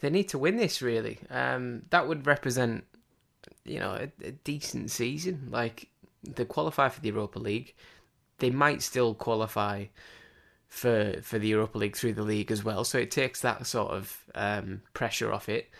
[0.00, 1.18] they need to win this really.
[1.28, 2.84] Um, that would represent
[3.64, 5.48] you know a, a decent season.
[5.50, 5.88] Like
[6.22, 7.74] they qualify for the Europa League,
[8.44, 9.86] they might still qualify
[10.68, 12.84] for for the Europa League through the league as well.
[12.84, 15.70] So it takes that sort of um, pressure off it,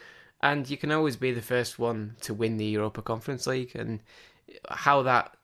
[0.41, 3.73] and you can always be the first one to win the Europa Conference League.
[3.75, 4.01] And
[4.71, 5.37] how that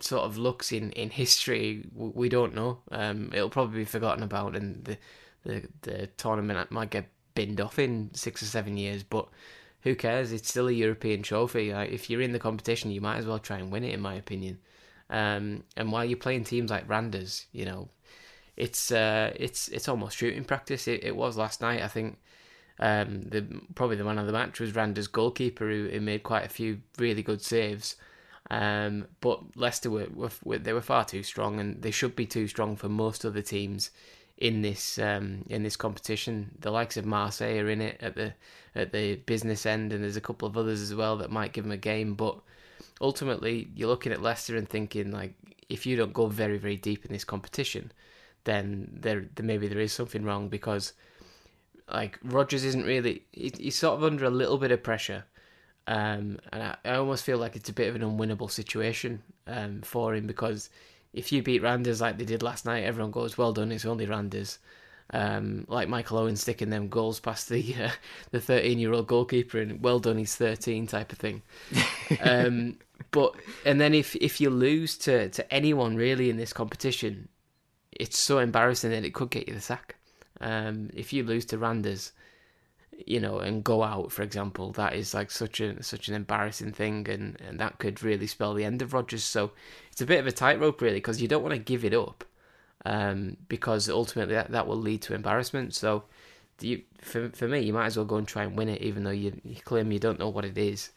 [0.00, 2.78] sort of looks in, in history, we don't know.
[2.90, 4.96] Um, it'll probably be forgotten about, and the,
[5.44, 9.02] the the tournament might get binned off in six or seven years.
[9.02, 9.28] But
[9.80, 10.32] who cares?
[10.32, 11.72] It's still a European trophy.
[11.72, 14.00] Like, if you're in the competition, you might as well try and win it, in
[14.00, 14.58] my opinion.
[15.10, 17.88] Um, and while you're playing teams like Randers, you know,
[18.56, 20.88] it's uh, it's it's almost shooting practice.
[20.88, 21.82] It, it was last night.
[21.82, 22.18] I think
[22.78, 26.44] um, the probably the man of the match was Randers' goalkeeper, who, who made quite
[26.44, 27.96] a few really good saves.
[28.50, 30.08] Um, but Leicester were,
[30.44, 33.42] were, they were far too strong, and they should be too strong for most other
[33.42, 33.90] teams
[34.36, 36.56] in this um, in this competition.
[36.60, 38.34] The likes of Marseille are in it at the
[38.74, 41.64] at the business end, and there's a couple of others as well that might give
[41.64, 42.14] them a game.
[42.14, 42.38] But
[43.00, 45.34] ultimately, you're looking at Leicester and thinking like,
[45.68, 47.92] if you don't go very very deep in this competition,
[48.44, 50.92] then there, maybe there is something wrong because
[51.90, 55.24] like Rodgers isn't really he's sort of under a little bit of pressure.
[55.86, 59.82] Um, and I, I, almost feel like it's a bit of an unwinnable situation um,
[59.82, 60.70] for him because
[61.12, 64.06] if you beat Randers like they did last night, everyone goes, "Well done, it's only
[64.06, 64.58] Randers."
[65.10, 67.90] Um, like Michael Owen sticking them goals past the uh,
[68.30, 71.42] the thirteen year old goalkeeper and well done, he's thirteen type of thing.
[72.22, 72.78] um,
[73.10, 73.34] but
[73.64, 77.28] and then if if you lose to to anyone really in this competition,
[77.92, 79.96] it's so embarrassing that it could get you the sack.
[80.40, 82.12] Um, if you lose to Randers,
[83.06, 86.72] you know, and go out, for example, that is like such a such an embarrassing
[86.72, 89.24] thing, and, and that could really spell the end of Rodgers.
[89.24, 89.52] So
[89.90, 92.24] it's a bit of a tightrope, really, because you don't want to give it up,
[92.84, 95.74] um, because ultimately that, that will lead to embarrassment.
[95.74, 96.04] So
[96.60, 99.04] you, for for me, you might as well go and try and win it, even
[99.04, 100.90] though you, you claim you don't know what it is.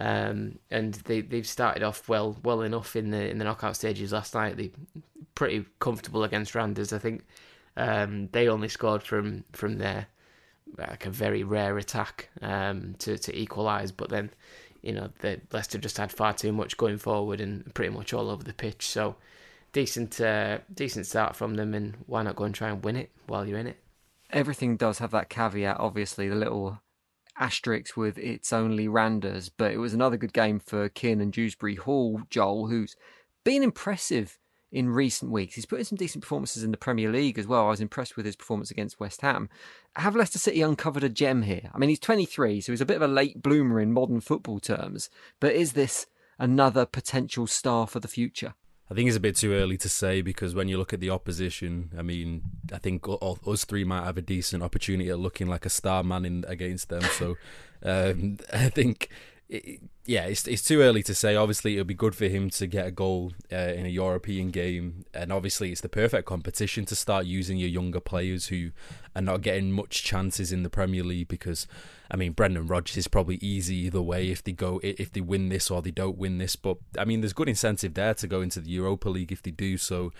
[0.00, 4.12] Um, and they they've started off well well enough in the in the knockout stages
[4.12, 4.56] last night.
[4.56, 4.70] They
[5.34, 6.92] pretty comfortable against Randers.
[6.92, 7.24] I think
[7.76, 10.06] um, they only scored from from their
[10.78, 14.30] like a very rare attack um, to to equalise, but then
[14.82, 18.30] you know the Leicester just had far too much going forward and pretty much all
[18.30, 18.86] over the pitch.
[18.86, 19.16] So
[19.72, 23.10] decent uh, decent start from them, and why not go and try and win it
[23.26, 23.78] while you're in it?
[24.30, 26.28] Everything does have that caveat, obviously.
[26.28, 26.80] The little
[27.38, 32.22] asterisk with it's only Randers, but it was another good game for Kiernan Dewsbury Hall,
[32.30, 32.96] Joel, who's
[33.44, 34.38] been impressive
[34.72, 35.54] in recent weeks.
[35.54, 37.66] He's put in some decent performances in the Premier League as well.
[37.66, 39.48] I was impressed with his performance against West Ham.
[39.96, 41.70] Have Leicester City uncovered a gem here?
[41.74, 44.60] I mean, he's 23, so he's a bit of a late bloomer in modern football
[44.60, 45.10] terms,
[45.40, 46.06] but is this
[46.38, 48.54] another potential star for the future?
[48.90, 51.10] I think it's a bit too early to say because when you look at the
[51.10, 55.46] opposition, I mean, I think all, us three might have a decent opportunity at looking
[55.46, 57.02] like a star man in against them.
[57.02, 57.36] So
[57.84, 59.08] um, I think
[59.50, 61.34] it, yeah, it's it's too early to say.
[61.34, 65.04] Obviously, it'll be good for him to get a goal uh, in a European game,
[65.12, 68.70] and obviously, it's the perfect competition to start using your younger players who
[69.14, 71.28] are not getting much chances in the Premier League.
[71.28, 71.66] Because,
[72.10, 75.48] I mean, Brendan Rodgers is probably easy either way if they go if they win
[75.48, 76.54] this or they don't win this.
[76.54, 79.50] But I mean, there's good incentive there to go into the Europa League if they
[79.50, 79.76] do.
[79.76, 80.12] So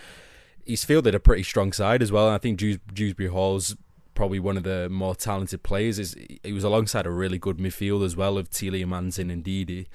[0.64, 2.26] he's fielded a pretty strong side as well.
[2.26, 3.76] And I think Dews- Dewsbury Hall's
[4.20, 5.98] probably one of the more talented players.
[5.98, 9.86] Is he was alongside a really good midfield as well of Tielemans and Ndidi.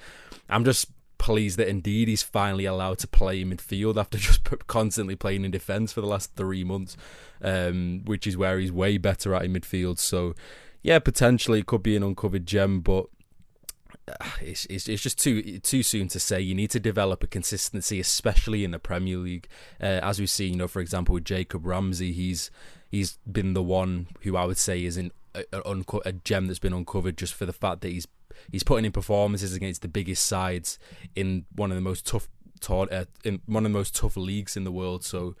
[0.48, 5.44] I'm just pleased that Ndidi's finally allowed to play in midfield after just constantly playing
[5.44, 6.96] in defence for the last three months,
[7.40, 10.00] um, which is where he's way better at in midfield.
[10.00, 10.34] So,
[10.82, 13.06] yeah, potentially it could be an uncovered gem, but
[14.40, 16.40] it's, it's it's just too too soon to say.
[16.40, 19.46] You need to develop a consistency, especially in the Premier League.
[19.80, 22.50] Uh, as we see, you know, for example, with Jacob Ramsey, he's
[22.96, 26.58] he's been the one who I would say is in a, a, a gem that's
[26.58, 28.08] been uncovered just for the fact that he's
[28.50, 30.78] he's putting in performances against the biggest sides
[31.14, 32.28] in one of the most tough
[32.70, 35.04] uh, in one of the most tough leagues in the world.
[35.04, 35.36] So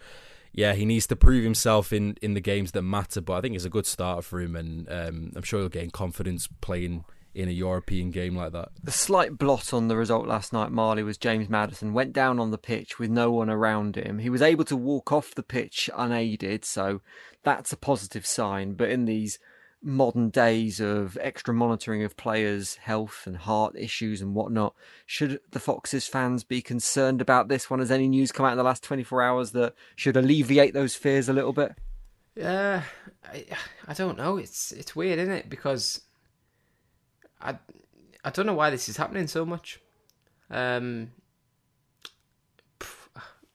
[0.52, 3.20] yeah, he needs to prove himself in, in the games that matter.
[3.20, 5.90] But I think it's a good start for him, and um, I'm sure he'll gain
[5.90, 7.04] confidence playing
[7.36, 8.70] in a European game like that.
[8.82, 12.50] The slight blot on the result last night, Marley, was James Maddison went down on
[12.50, 14.18] the pitch with no one around him.
[14.18, 17.02] He was able to walk off the pitch unaided, so
[17.46, 18.74] that's a positive sign.
[18.74, 19.38] But in these
[19.80, 24.74] modern days of extra monitoring of players' health and heart issues and whatnot,
[25.06, 27.78] should the Foxes fans be concerned about this one?
[27.78, 31.28] Has any news come out in the last 24 hours that should alleviate those fears
[31.28, 31.72] a little bit?
[32.34, 32.82] Yeah,
[33.24, 33.46] uh, I,
[33.88, 34.36] I don't know.
[34.36, 35.48] It's it's weird, isn't it?
[35.48, 36.02] Because
[37.40, 37.56] I
[38.24, 39.80] I don't know why this is happening so much.
[40.50, 41.12] Um,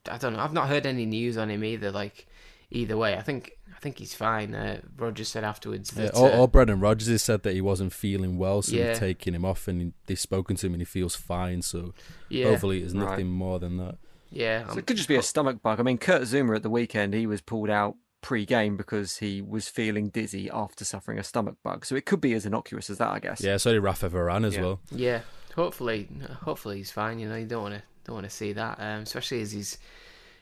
[0.10, 0.40] I don't know.
[0.40, 1.92] I've not heard any news on him either.
[1.92, 2.26] Like
[2.72, 4.54] either way, I think I think he's fine.
[4.54, 6.12] Uh, Rodgers said afterwards that.
[6.14, 8.86] Yeah, or, uh, Brendan Rodgers has said that he wasn't feeling well, so Yeah.
[8.86, 11.62] they're taking him off, and they've spoken to him, and he feels fine.
[11.64, 11.94] So
[12.30, 13.10] Yeah, hopefully, it's right.
[13.10, 13.98] nothing more than that.
[14.30, 15.80] yeah, So it could just be a stomach bug.
[15.80, 19.68] I mean, Kurt Zouma at the weekend, he was pulled out pre-game because he was
[19.68, 21.86] feeling dizzy after suffering a stomach bug.
[21.86, 23.42] So it could be as innocuous as that, I guess.
[23.42, 24.62] Yeah, so did Rafa Varane as Yeah.
[24.62, 24.80] well.
[24.92, 25.22] Yeah,
[25.56, 26.08] hopefully,
[26.44, 27.18] hopefully he's fine.
[27.18, 29.78] You know, you don't want to don't want to see that, um, especially as he's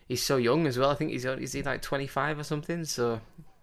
[0.10, 0.90] he's so young as well.
[0.90, 2.84] I think he's is he like twenty five or something.
[2.84, 3.22] So,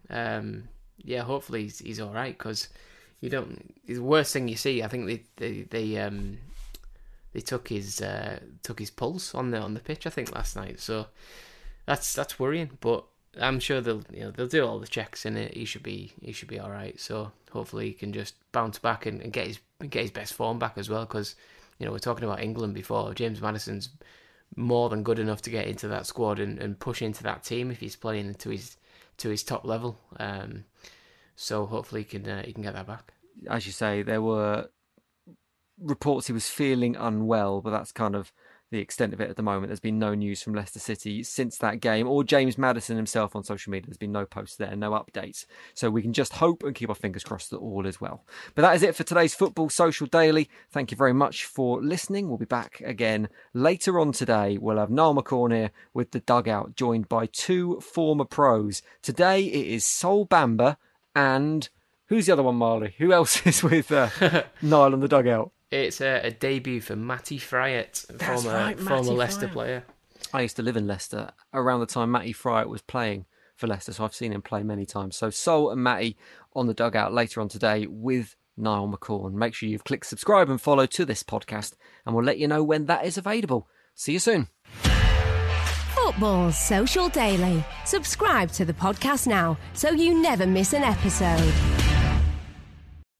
[0.09, 0.68] um,
[1.05, 2.70] yeah, hopefully he's, he's all right because
[3.20, 3.74] you don't.
[3.86, 6.38] The worst thing you see, I think they they they um
[7.34, 10.07] they took his uh, took his pulse on the on the pitch.
[10.07, 10.80] I think last night.
[10.80, 11.09] So
[11.84, 13.05] that's that's worrying, but.
[13.38, 15.53] I'm sure they'll you know they'll do all the checks in it.
[15.53, 16.99] He should be he should be all right.
[16.99, 19.59] So hopefully he can just bounce back and, and get his
[19.90, 21.05] get his best form back as well.
[21.05, 21.34] Because
[21.78, 23.12] you know we're talking about England before.
[23.12, 23.90] James Maddison's
[24.55, 27.70] more than good enough to get into that squad and, and push into that team
[27.70, 28.76] if he's playing to his
[29.18, 29.99] to his top level.
[30.18, 30.64] Um,
[31.34, 33.12] so hopefully he can uh, he can get that back.
[33.49, 34.68] As you say, there were
[35.78, 38.32] reports he was feeling unwell, but that's kind of
[38.76, 39.68] the extent of it at the moment.
[39.68, 43.42] There's been no news from Leicester City since that game, or James Maddison himself on
[43.42, 43.86] social media.
[43.86, 45.46] There's been no posts there, no updates.
[45.72, 48.26] So we can just hope and keep our fingers crossed that all is well.
[48.54, 50.50] But that is it for today's Football Social Daily.
[50.70, 52.28] Thank you very much for listening.
[52.28, 54.58] We'll be back again later on today.
[54.58, 58.82] We'll have Niall McCorn here with the dugout, joined by two former pros.
[59.00, 60.76] Today it is Sol Bamba
[61.14, 61.70] and
[62.08, 62.94] who's the other one, Marley?
[62.98, 64.10] Who else is with uh,
[64.60, 65.52] Niall on the dugout?
[65.70, 69.52] It's a, a debut for Matty Fryatt, That's former right, former Matty Leicester Fryatt.
[69.52, 69.84] player.
[70.32, 73.92] I used to live in Leicester around the time Matty Fryatt was playing for Leicester,
[73.92, 75.16] so I've seen him play many times.
[75.16, 76.16] So Sol and Matty
[76.54, 79.32] on the dugout later on today with Niall McCorn.
[79.32, 82.62] Make sure you've clicked subscribe and follow to this podcast, and we'll let you know
[82.62, 83.68] when that is available.
[83.94, 84.48] See you soon.
[85.94, 87.64] Football Social Daily.
[87.84, 91.52] Subscribe to the podcast now so you never miss an episode.